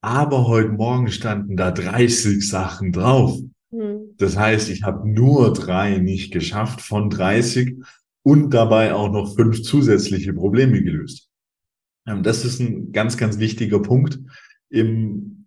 aber 0.00 0.48
heute 0.48 0.70
Morgen 0.70 1.08
standen 1.12 1.56
da 1.56 1.70
30 1.70 2.48
Sachen 2.48 2.90
drauf. 2.90 3.38
Mhm. 3.70 4.14
Das 4.16 4.36
heißt, 4.36 4.70
ich 4.70 4.82
habe 4.82 5.08
nur 5.08 5.52
drei 5.52 5.98
nicht 5.98 6.32
geschafft 6.32 6.80
von 6.80 7.10
30 7.10 7.76
und 8.22 8.50
dabei 8.50 8.94
auch 8.94 9.10
noch 9.10 9.34
fünf 9.34 9.62
zusätzliche 9.62 10.32
Probleme 10.32 10.82
gelöst. 10.82 11.28
Ähm, 12.06 12.22
das 12.22 12.44
ist 12.44 12.60
ein 12.60 12.92
ganz, 12.92 13.16
ganz 13.16 13.38
wichtiger 13.38 13.80
Punkt 13.80 14.18
im 14.68 15.40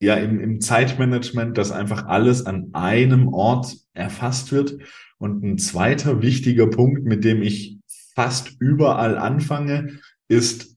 ja 0.00 0.14
im, 0.16 0.40
im 0.40 0.60
Zeitmanagement, 0.60 1.56
dass 1.56 1.72
einfach 1.72 2.06
alles 2.06 2.44
an 2.46 2.70
einem 2.72 3.28
Ort 3.28 3.76
erfasst 3.94 4.52
wird. 4.52 4.78
Und 5.18 5.42
ein 5.42 5.58
zweiter 5.58 6.20
wichtiger 6.20 6.66
Punkt, 6.68 7.04
mit 7.04 7.24
dem 7.24 7.42
ich 7.42 7.78
fast 8.14 8.56
überall 8.60 9.16
anfange, 9.16 10.00
ist 10.28 10.76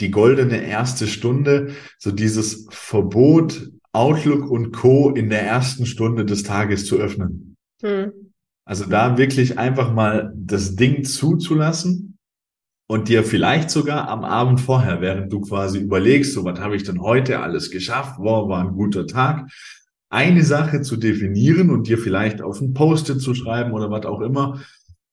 die 0.00 0.10
goldene 0.10 0.62
erste 0.62 1.06
Stunde, 1.06 1.74
so 1.98 2.10
dieses 2.12 2.66
Verbot, 2.70 3.70
Outlook 3.92 4.48
und 4.48 4.72
Co. 4.72 5.10
in 5.10 5.28
der 5.28 5.42
ersten 5.42 5.86
Stunde 5.86 6.24
des 6.24 6.44
Tages 6.44 6.86
zu 6.86 6.96
öffnen. 6.96 7.56
Hm. 7.82 8.27
Also 8.68 8.84
da 8.84 9.16
wirklich 9.16 9.58
einfach 9.58 9.94
mal 9.94 10.30
das 10.36 10.76
Ding 10.76 11.02
zuzulassen 11.02 12.18
und 12.86 13.08
dir 13.08 13.24
vielleicht 13.24 13.70
sogar 13.70 14.10
am 14.10 14.24
Abend 14.24 14.60
vorher, 14.60 15.00
während 15.00 15.32
du 15.32 15.40
quasi 15.40 15.78
überlegst, 15.78 16.34
so 16.34 16.44
was 16.44 16.60
habe 16.60 16.76
ich 16.76 16.82
denn 16.82 17.00
heute 17.00 17.40
alles 17.40 17.70
geschafft, 17.70 18.16
wow, 18.18 18.46
war 18.46 18.60
ein 18.60 18.74
guter 18.74 19.06
Tag, 19.06 19.48
eine 20.10 20.44
Sache 20.44 20.82
zu 20.82 20.98
definieren 20.98 21.70
und 21.70 21.88
dir 21.88 21.96
vielleicht 21.96 22.42
auf 22.42 22.60
ein 22.60 22.74
Post-it 22.74 23.22
zu 23.22 23.32
schreiben 23.32 23.72
oder 23.72 23.90
was 23.90 24.04
auch 24.04 24.20
immer, 24.20 24.60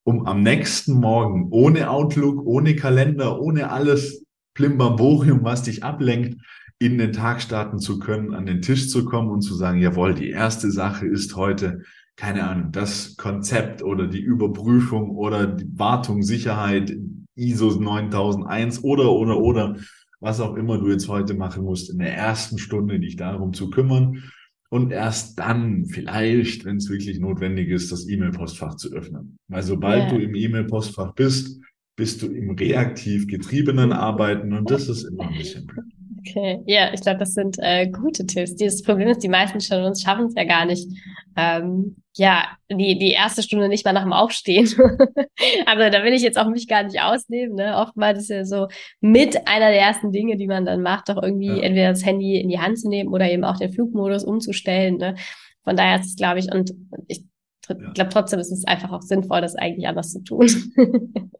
um 0.03 0.27
am 0.27 0.43
nächsten 0.43 0.95
Morgen 0.95 1.47
ohne 1.51 1.89
Outlook, 1.89 2.45
ohne 2.45 2.75
Kalender, 2.75 3.39
ohne 3.39 3.71
alles 3.71 4.25
Plimbamborium, 4.53 5.45
was 5.45 5.63
dich 5.63 5.81
ablenkt, 5.81 6.41
in 6.77 6.97
den 6.97 7.13
Tag 7.13 7.41
starten 7.41 7.79
zu 7.79 7.99
können, 7.99 8.33
an 8.33 8.45
den 8.45 8.61
Tisch 8.61 8.89
zu 8.89 9.05
kommen 9.05 9.29
und 9.29 9.43
zu 9.43 9.55
sagen, 9.55 9.79
jawohl, 9.79 10.13
die 10.13 10.31
erste 10.31 10.71
Sache 10.71 11.07
ist 11.07 11.37
heute, 11.37 11.83
keine 12.15 12.47
Ahnung, 12.47 12.71
das 12.71 13.17
Konzept 13.17 13.83
oder 13.83 14.07
die 14.07 14.21
Überprüfung 14.21 15.11
oder 15.11 15.47
die 15.47 15.67
Wartung, 15.77 16.23
Sicherheit, 16.23 16.95
ISO 17.35 17.69
9001 17.79 18.83
oder, 18.83 19.11
oder, 19.11 19.37
oder, 19.37 19.75
was 20.21 20.39
auch 20.39 20.55
immer 20.55 20.77
du 20.77 20.89
jetzt 20.89 21.09
heute 21.09 21.33
machen 21.33 21.65
musst, 21.65 21.89
in 21.89 21.99
der 21.99 22.15
ersten 22.15 22.57
Stunde 22.57 22.99
dich 22.99 23.17
darum 23.17 23.53
zu 23.53 23.69
kümmern 23.69 24.23
und 24.69 24.91
erst 24.91 25.37
dann 25.39 25.85
vielleicht, 25.85 26.65
wenn 26.65 26.77
es 26.77 26.89
wirklich 26.89 27.19
notwendig 27.19 27.69
ist, 27.69 27.91
das 27.91 28.07
E-Mail-Postfach 28.07 28.75
zu 28.75 28.93
öffnen. 28.93 29.37
Weil 29.47 29.63
sobald 29.63 30.03
yeah. 30.03 30.09
du 30.09 30.23
im 30.23 30.35
E-Mail-Postfach 30.35 31.13
bist, 31.13 31.61
bist 31.95 32.21
du 32.21 32.27
im 32.27 32.51
reaktiv 32.51 33.27
getriebenen 33.27 33.93
Arbeiten 33.93 34.53
und 34.53 34.69
das 34.69 34.89
ist 34.89 35.03
immer 35.03 35.27
ein 35.27 35.37
bisschen 35.37 35.65
blöd. 35.65 35.85
Okay, 36.27 36.61
ja, 36.65 36.91
ich 36.93 37.01
glaube, 37.01 37.19
das 37.19 37.33
sind 37.33 37.57
äh, 37.59 37.87
gute 37.87 38.25
Tipps. 38.25 38.55
Das 38.55 38.81
Problem 38.81 39.09
ist, 39.09 39.23
die 39.23 39.29
meisten 39.29 39.61
von 39.61 39.83
uns 39.83 40.01
schaffen 40.01 40.25
es 40.25 40.33
ja 40.35 40.43
gar 40.43 40.65
nicht, 40.65 40.87
ähm, 41.35 41.97
ja, 42.15 42.47
die, 42.71 42.97
die 42.97 43.11
erste 43.11 43.43
Stunde 43.43 43.69
nicht 43.69 43.85
mal 43.85 43.93
nach 43.93 44.03
dem 44.03 44.13
Aufstehen. 44.13 44.65
also 45.65 45.89
da 45.89 46.03
will 46.03 46.13
ich 46.13 46.23
jetzt 46.23 46.39
auch 46.39 46.47
mich 46.47 46.67
gar 46.67 46.83
nicht 46.83 46.99
ausnehmen. 47.01 47.55
Ne? 47.55 47.75
Oftmals 47.77 48.19
ist 48.19 48.29
ja 48.29 48.45
so 48.45 48.67
mit 49.01 49.47
einer 49.47 49.69
der 49.69 49.81
ersten 49.81 50.11
Dinge, 50.11 50.37
die 50.37 50.47
man 50.47 50.65
dann 50.65 50.81
macht, 50.81 51.09
doch 51.09 51.21
irgendwie 51.21 51.47
ja. 51.47 51.61
entweder 51.61 51.89
das 51.89 52.05
Handy 52.05 52.39
in 52.39 52.49
die 52.49 52.59
Hand 52.59 52.79
zu 52.79 52.89
nehmen 52.89 53.13
oder 53.13 53.29
eben 53.29 53.43
auch 53.43 53.57
den 53.57 53.71
Flugmodus 53.71 54.23
umzustellen. 54.23 54.97
Ne? 54.97 55.15
Von 55.63 55.75
daher 55.75 55.99
ist 55.99 56.07
es, 56.07 56.15
glaube 56.15 56.39
ich, 56.39 56.51
und 56.51 56.71
ich 57.07 57.23
ja. 57.69 57.91
glaube 57.93 58.09
trotzdem 58.11 58.39
ist 58.39 58.51
es 58.51 58.65
einfach 58.65 58.91
auch 58.91 59.01
sinnvoll, 59.01 59.41
das 59.41 59.55
eigentlich 59.55 59.87
anders 59.87 60.11
zu 60.11 60.23
tun. 60.23 60.47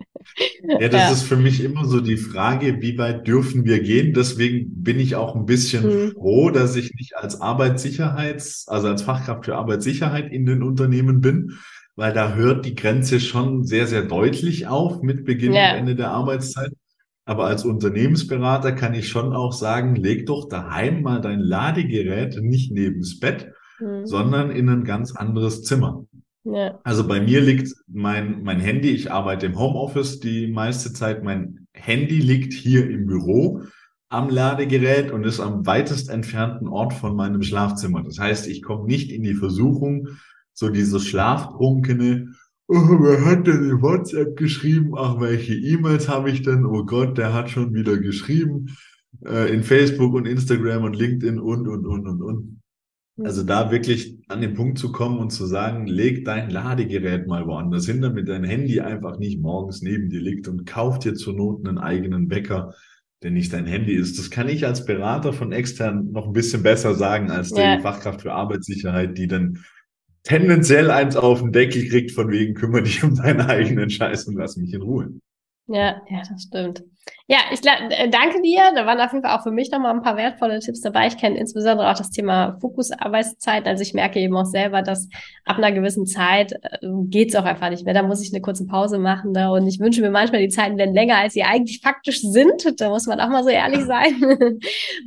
Ja, 0.68 0.90
das 0.90 1.02
ja. 1.02 1.12
ist 1.12 1.24
für 1.24 1.38
mich 1.38 1.64
immer 1.64 1.86
so 1.86 2.02
die 2.02 2.18
Frage, 2.18 2.82
wie 2.82 2.98
weit 2.98 3.28
dürfen 3.28 3.66
wir 3.66 3.82
gehen? 3.82 4.14
Deswegen 4.14 4.84
bin 4.84 5.00
ich 5.00 5.16
auch 5.16 5.36
ein 5.36 5.46
bisschen 5.46 5.86
mhm. 5.86 6.12
froh, 6.14 6.50
dass 6.50 6.76
ich 6.76 6.94
nicht 6.96 7.16
als 7.16 7.42
Arbeitssicherheits, 7.42 8.68
also 8.68 8.88
als 8.88 9.04
Fachkraft 9.04 9.46
für 9.46 9.56
Arbeitssicherheit 9.56 10.32
in 10.32 10.46
den 10.46 10.64
Unternehmen 10.64 11.22
bin, 11.22 11.54
weil 11.96 12.14
da 12.14 12.34
hört 12.34 12.66
die 12.66 12.76
Grenze 12.76 13.20
schon 13.20 13.64
sehr, 13.64 13.88
sehr 13.88 14.04
deutlich 14.04 14.68
auf 14.68 15.02
mit 15.02 15.26
Beginn 15.26 15.54
ja. 15.54 15.72
und 15.72 15.80
Ende 15.80 15.96
der 15.96 16.12
Arbeitszeit. 16.12 16.72
Aber 17.26 17.46
als 17.46 17.66
Unternehmensberater 17.66 18.72
kann 18.72 18.94
ich 18.94 19.08
schon 19.10 19.34
auch 19.34 19.54
sagen, 19.54 19.96
leg 19.96 20.26
doch 20.28 20.48
daheim 20.48 21.02
mal 21.02 21.22
dein 21.22 21.40
Ladegerät 21.40 22.40
nicht 22.42 22.72
neben's 22.72 23.20
Bett, 23.20 23.52
mhm. 23.80 24.06
sondern 24.06 24.52
in 24.52 24.70
ein 24.70 24.84
ganz 24.84 25.16
anderes 25.16 25.64
Zimmer. 25.64 26.06
Ja. 26.46 26.80
Also 26.84 27.08
bei 27.08 27.20
mir 27.20 27.42
liegt 27.42 27.74
mein, 27.88 28.44
mein 28.44 28.60
Handy, 28.60 28.90
ich 28.92 29.12
arbeite 29.12 29.48
im 29.48 29.58
Homeoffice 29.58 30.20
die 30.20 30.48
meiste 30.48 30.94
Zeit, 30.94 31.24
mein 31.24 31.68
Handy 31.74 32.20
liegt 32.20 32.54
hier 32.54 32.90
im 32.90 33.08
Büro 33.08 33.64
am 34.10 34.30
Ladegerät 34.30 35.12
und 35.12 35.24
ist 35.24 35.40
am 35.40 35.66
weitest 35.66 36.10
entfernten 36.10 36.68
Ort 36.68 36.94
von 36.94 37.16
meinem 37.16 37.42
Schlafzimmer. 37.42 38.04
Das 38.04 38.20
heißt, 38.20 38.48
ich 38.48 38.62
komme 38.62 38.86
nicht 38.86 39.12
in 39.12 39.24
die 39.24 39.34
Versuchung, 39.34 40.08
so 40.54 40.70
dieses 40.70 41.06
schlaftrunkene, 41.06 42.28
oh, 42.68 42.98
wer 43.02 43.26
hat 43.26 43.48
denn 43.48 43.70
in 43.70 43.82
WhatsApp 43.82 44.38
geschrieben? 44.38 44.94
Ach, 44.96 45.20
welche 45.20 45.56
E-Mails 45.56 46.08
habe 46.08 46.30
ich 46.30 46.44
denn? 46.44 46.66
Oh 46.66 46.86
Gott, 46.86 47.18
der 47.18 47.34
hat 47.34 47.50
schon 47.50 47.74
wieder 47.74 47.98
geschrieben 47.98 48.76
äh, 49.26 49.52
in 49.54 49.64
Facebook 49.64 50.14
und 50.14 50.28
Instagram 50.28 50.84
und 50.84 50.96
LinkedIn 50.96 51.40
und, 51.40 51.68
und, 51.68 51.86
und, 51.86 52.08
und, 52.08 52.22
und. 52.22 52.62
Also 53.24 53.44
da 53.44 53.72
wirklich 53.72 54.18
an 54.28 54.42
den 54.42 54.56
Punkt 54.56 54.78
zu 54.78 54.92
kommen 54.92 55.20
und 55.20 55.30
zu 55.30 55.46
sagen, 55.46 55.88
leg 55.88 56.26
dein 56.26 56.50
Ladegerät 56.50 57.28
mal 57.28 57.48
woanders 57.48 57.86
hin, 57.86 58.02
damit 58.02 58.28
dein 58.28 58.44
Handy 58.44 58.82
einfach 58.82 59.18
nicht 59.20 59.40
morgens 59.40 59.82
neben 59.82 60.10
dir 60.10 60.20
liegt 60.20 60.50
und 60.50 60.66
kauf 60.66 61.00
dir 61.00 61.14
zur 61.14 61.34
Not 61.34 61.66
einen 61.66 61.78
eigenen 61.78 62.30
Wecker, 62.30 62.74
der 63.24 63.32
nicht 63.32 63.54
dein 63.54 63.68
Handy 63.68 63.94
ist. 63.94 64.20
Das 64.20 64.30
kann 64.30 64.50
ich 64.50 64.66
als 64.66 64.86
Berater 64.86 65.32
von 65.32 65.54
extern 65.54 66.12
noch 66.12 66.28
ein 66.28 66.34
bisschen 66.34 66.62
besser 66.62 66.94
sagen 66.94 67.32
als 67.32 67.52
die 67.52 67.62
ja. 67.62 67.80
Fachkraft 67.80 68.22
für 68.22 68.34
Arbeitssicherheit, 68.34 69.18
die 69.18 69.28
dann 69.28 69.64
tendenziell 70.24 70.92
eins 70.92 71.16
auf 71.16 71.40
den 71.40 71.54
Deckel 71.54 71.88
kriegt, 71.88 72.12
von 72.12 72.30
wegen 72.32 72.54
kümmere 72.54 72.84
dich 72.84 73.02
um 73.02 73.16
deine 73.16 73.48
eigenen 73.48 73.90
Scheiß 73.90 74.26
und 74.26 74.36
lass 74.36 74.58
mich 74.58 74.74
in 74.74 74.82
Ruhe. 74.82 75.10
Ja, 75.68 76.02
ja, 76.10 76.22
das 76.30 76.44
stimmt. 76.44 76.84
Ja, 77.28 77.40
ich 77.52 77.60
äh, 77.66 78.08
danke 78.10 78.40
dir. 78.44 78.72
Da 78.76 78.86
waren 78.86 79.02
auf 79.02 79.12
jeden 79.12 79.24
Fall 79.26 79.36
auch 79.36 79.42
für 79.42 79.52
mich 79.52 79.72
nochmal 79.72 79.96
ein 79.96 80.04
paar 80.04 80.16
wertvolle 80.16 80.60
Tipps 80.60 80.82
dabei. 80.82 81.08
Ich 81.08 81.18
kenne 81.18 81.40
insbesondere 81.40 81.90
auch 81.90 81.98
das 81.98 82.12
Thema 82.12 82.56
Fokusarbeitszeit. 82.62 83.66
Also 83.66 83.82
ich 83.82 83.96
merke 83.96 84.20
eben 84.20 84.38
auch 84.38 84.46
selber, 84.46 84.84
dass 84.84 85.10
ab 85.44 85.58
einer 85.58 85.72
gewissen 85.72 86.06
Zeit 86.06 86.52
äh, 86.52 86.88
geht's 87.06 87.36
auch 87.36 87.46
einfach 87.46 87.72
nicht 87.72 87.84
mehr. 87.84 87.96
Da 87.96 88.04
muss 88.04 88.22
ich 88.22 88.32
eine 88.32 88.42
kurze 88.42 88.68
Pause 88.68 89.00
machen. 89.00 89.34
Da. 89.34 89.50
Und 89.50 89.66
ich 89.66 89.80
wünsche 89.80 90.02
mir 90.02 90.12
manchmal, 90.12 90.42
die 90.42 90.50
Zeiten 90.50 90.78
werden 90.78 90.94
länger, 90.94 91.18
als 91.18 91.34
sie 91.34 91.42
eigentlich 91.42 91.82
faktisch 91.82 92.22
sind. 92.22 92.80
Da 92.80 92.90
muss 92.90 93.08
man 93.08 93.20
auch 93.20 93.30
mal 93.30 93.44
so 93.44 93.50
ehrlich 93.50 93.86
sein. 93.86 94.14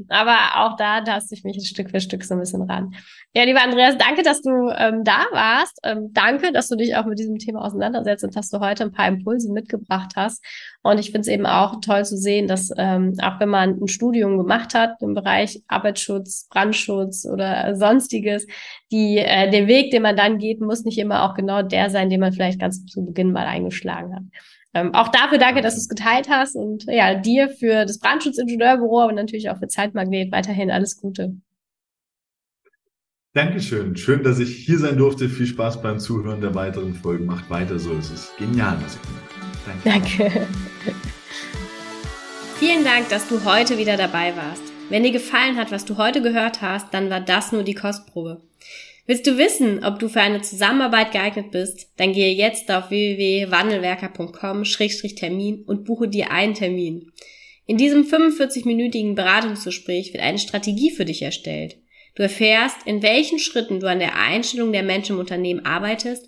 Aber 0.08 0.36
auch 0.56 0.76
da 0.76 1.02
taste 1.02 1.36
ich 1.36 1.44
mich 1.44 1.68
Stück 1.68 1.90
für 1.90 2.00
Stück 2.00 2.24
so 2.24 2.34
ein 2.34 2.40
bisschen 2.40 2.62
ran. 2.62 2.94
Ja, 3.32 3.44
lieber 3.44 3.62
Andreas, 3.62 3.96
danke, 3.96 4.22
dass 4.22 4.42
du 4.42 4.70
ähm, 4.76 5.04
da 5.04 5.26
warst. 5.30 5.78
Ähm, 5.84 6.08
danke, 6.12 6.50
dass 6.50 6.66
du 6.66 6.74
dich 6.74 6.96
auch 6.96 7.04
mit 7.04 7.20
diesem 7.20 7.38
Thema 7.38 7.64
auseinandersetzt 7.64 8.24
und 8.24 8.34
dass 8.34 8.48
du 8.48 8.58
heute 8.58 8.82
ein 8.82 8.92
paar 8.92 9.06
Impulse 9.06 9.52
mitgebracht 9.52 10.14
hast. 10.16 10.42
Und 10.82 10.98
ich 10.98 11.06
finde 11.06 11.20
es 11.22 11.28
eben 11.28 11.44
auch 11.44 11.80
toll 11.80 12.04
zu 12.04 12.16
sehen, 12.16 12.46
dass 12.46 12.70
ähm, 12.76 13.14
auch 13.20 13.40
wenn 13.40 13.48
man 13.48 13.80
ein 13.80 13.88
Studium 13.88 14.38
gemacht 14.38 14.74
hat 14.74 15.02
im 15.02 15.14
Bereich 15.14 15.62
Arbeitsschutz, 15.66 16.46
Brandschutz 16.48 17.26
oder 17.26 17.74
sonstiges, 17.74 18.46
die 18.92 19.18
äh, 19.18 19.50
der 19.50 19.66
Weg, 19.66 19.90
den 19.90 20.02
man 20.02 20.16
dann 20.16 20.38
geht, 20.38 20.60
muss 20.60 20.84
nicht 20.84 20.98
immer 20.98 21.24
auch 21.24 21.34
genau 21.34 21.62
der 21.62 21.90
sein, 21.90 22.10
den 22.10 22.20
man 22.20 22.32
vielleicht 22.32 22.60
ganz 22.60 22.86
zu 22.86 23.04
Beginn 23.04 23.32
mal 23.32 23.46
eingeschlagen 23.46 24.14
hat. 24.14 24.22
Ähm, 24.74 24.94
auch 24.94 25.08
dafür 25.08 25.38
danke, 25.38 25.62
dass 25.62 25.74
du 25.74 25.80
es 25.80 25.88
geteilt 25.88 26.28
hast 26.28 26.54
und 26.54 26.84
ja, 26.84 27.14
dir 27.14 27.48
für 27.48 27.84
das 27.84 27.98
Brandschutzingenieurбüro 27.98 29.06
und 29.06 29.14
natürlich 29.16 29.50
auch 29.50 29.58
für 29.58 29.68
Zeitmagnet 29.68 30.30
weiterhin 30.30 30.70
alles 30.70 31.00
Gute. 31.00 31.34
Dankeschön. 33.34 33.96
Schön, 33.96 34.22
dass 34.22 34.38
ich 34.38 34.56
hier 34.56 34.78
sein 34.78 34.96
durfte. 34.96 35.28
Viel 35.28 35.46
Spaß 35.46 35.82
beim 35.82 35.98
Zuhören 35.98 36.40
der 36.40 36.54
weiteren 36.54 36.94
Folgen. 36.94 37.26
Macht 37.26 37.50
weiter 37.50 37.78
so. 37.78 37.92
Es 37.94 38.10
ist 38.10 38.36
genial, 38.36 38.78
was 38.82 38.96
ihr 38.96 39.00
macht. 39.12 39.47
Danke. 39.84 40.24
Danke. 40.24 40.46
Vielen 42.58 42.84
Dank, 42.84 43.08
dass 43.08 43.28
du 43.28 43.44
heute 43.44 43.78
wieder 43.78 43.96
dabei 43.96 44.34
warst. 44.36 44.62
Wenn 44.88 45.04
dir 45.04 45.12
gefallen 45.12 45.56
hat, 45.56 45.70
was 45.70 45.84
du 45.84 45.96
heute 45.96 46.22
gehört 46.22 46.60
hast, 46.60 46.92
dann 46.92 47.10
war 47.10 47.20
das 47.20 47.52
nur 47.52 47.62
die 47.62 47.74
Kostprobe. 47.74 48.42
Willst 49.06 49.26
du 49.26 49.38
wissen, 49.38 49.84
ob 49.84 49.98
du 49.98 50.08
für 50.08 50.20
eine 50.20 50.42
Zusammenarbeit 50.42 51.12
geeignet 51.12 51.50
bist? 51.50 51.88
Dann 51.96 52.12
gehe 52.12 52.34
jetzt 52.34 52.70
auf 52.70 52.90
www.wandelwerker.com-termin 52.90 55.64
und 55.66 55.84
buche 55.84 56.08
dir 56.08 56.30
einen 56.30 56.54
Termin. 56.54 57.12
In 57.66 57.76
diesem 57.76 58.04
45-minütigen 58.04 59.14
Beratungsgespräch 59.14 60.12
wird 60.12 60.22
eine 60.22 60.38
Strategie 60.38 60.90
für 60.90 61.04
dich 61.04 61.22
erstellt. 61.22 61.76
Du 62.16 62.22
erfährst, 62.22 62.86
in 62.86 63.02
welchen 63.02 63.38
Schritten 63.38 63.80
du 63.80 63.88
an 63.88 64.00
der 64.00 64.16
Einstellung 64.16 64.72
der 64.72 64.82
Menschen 64.82 65.14
im 65.14 65.20
Unternehmen 65.20 65.64
arbeitest, 65.64 66.27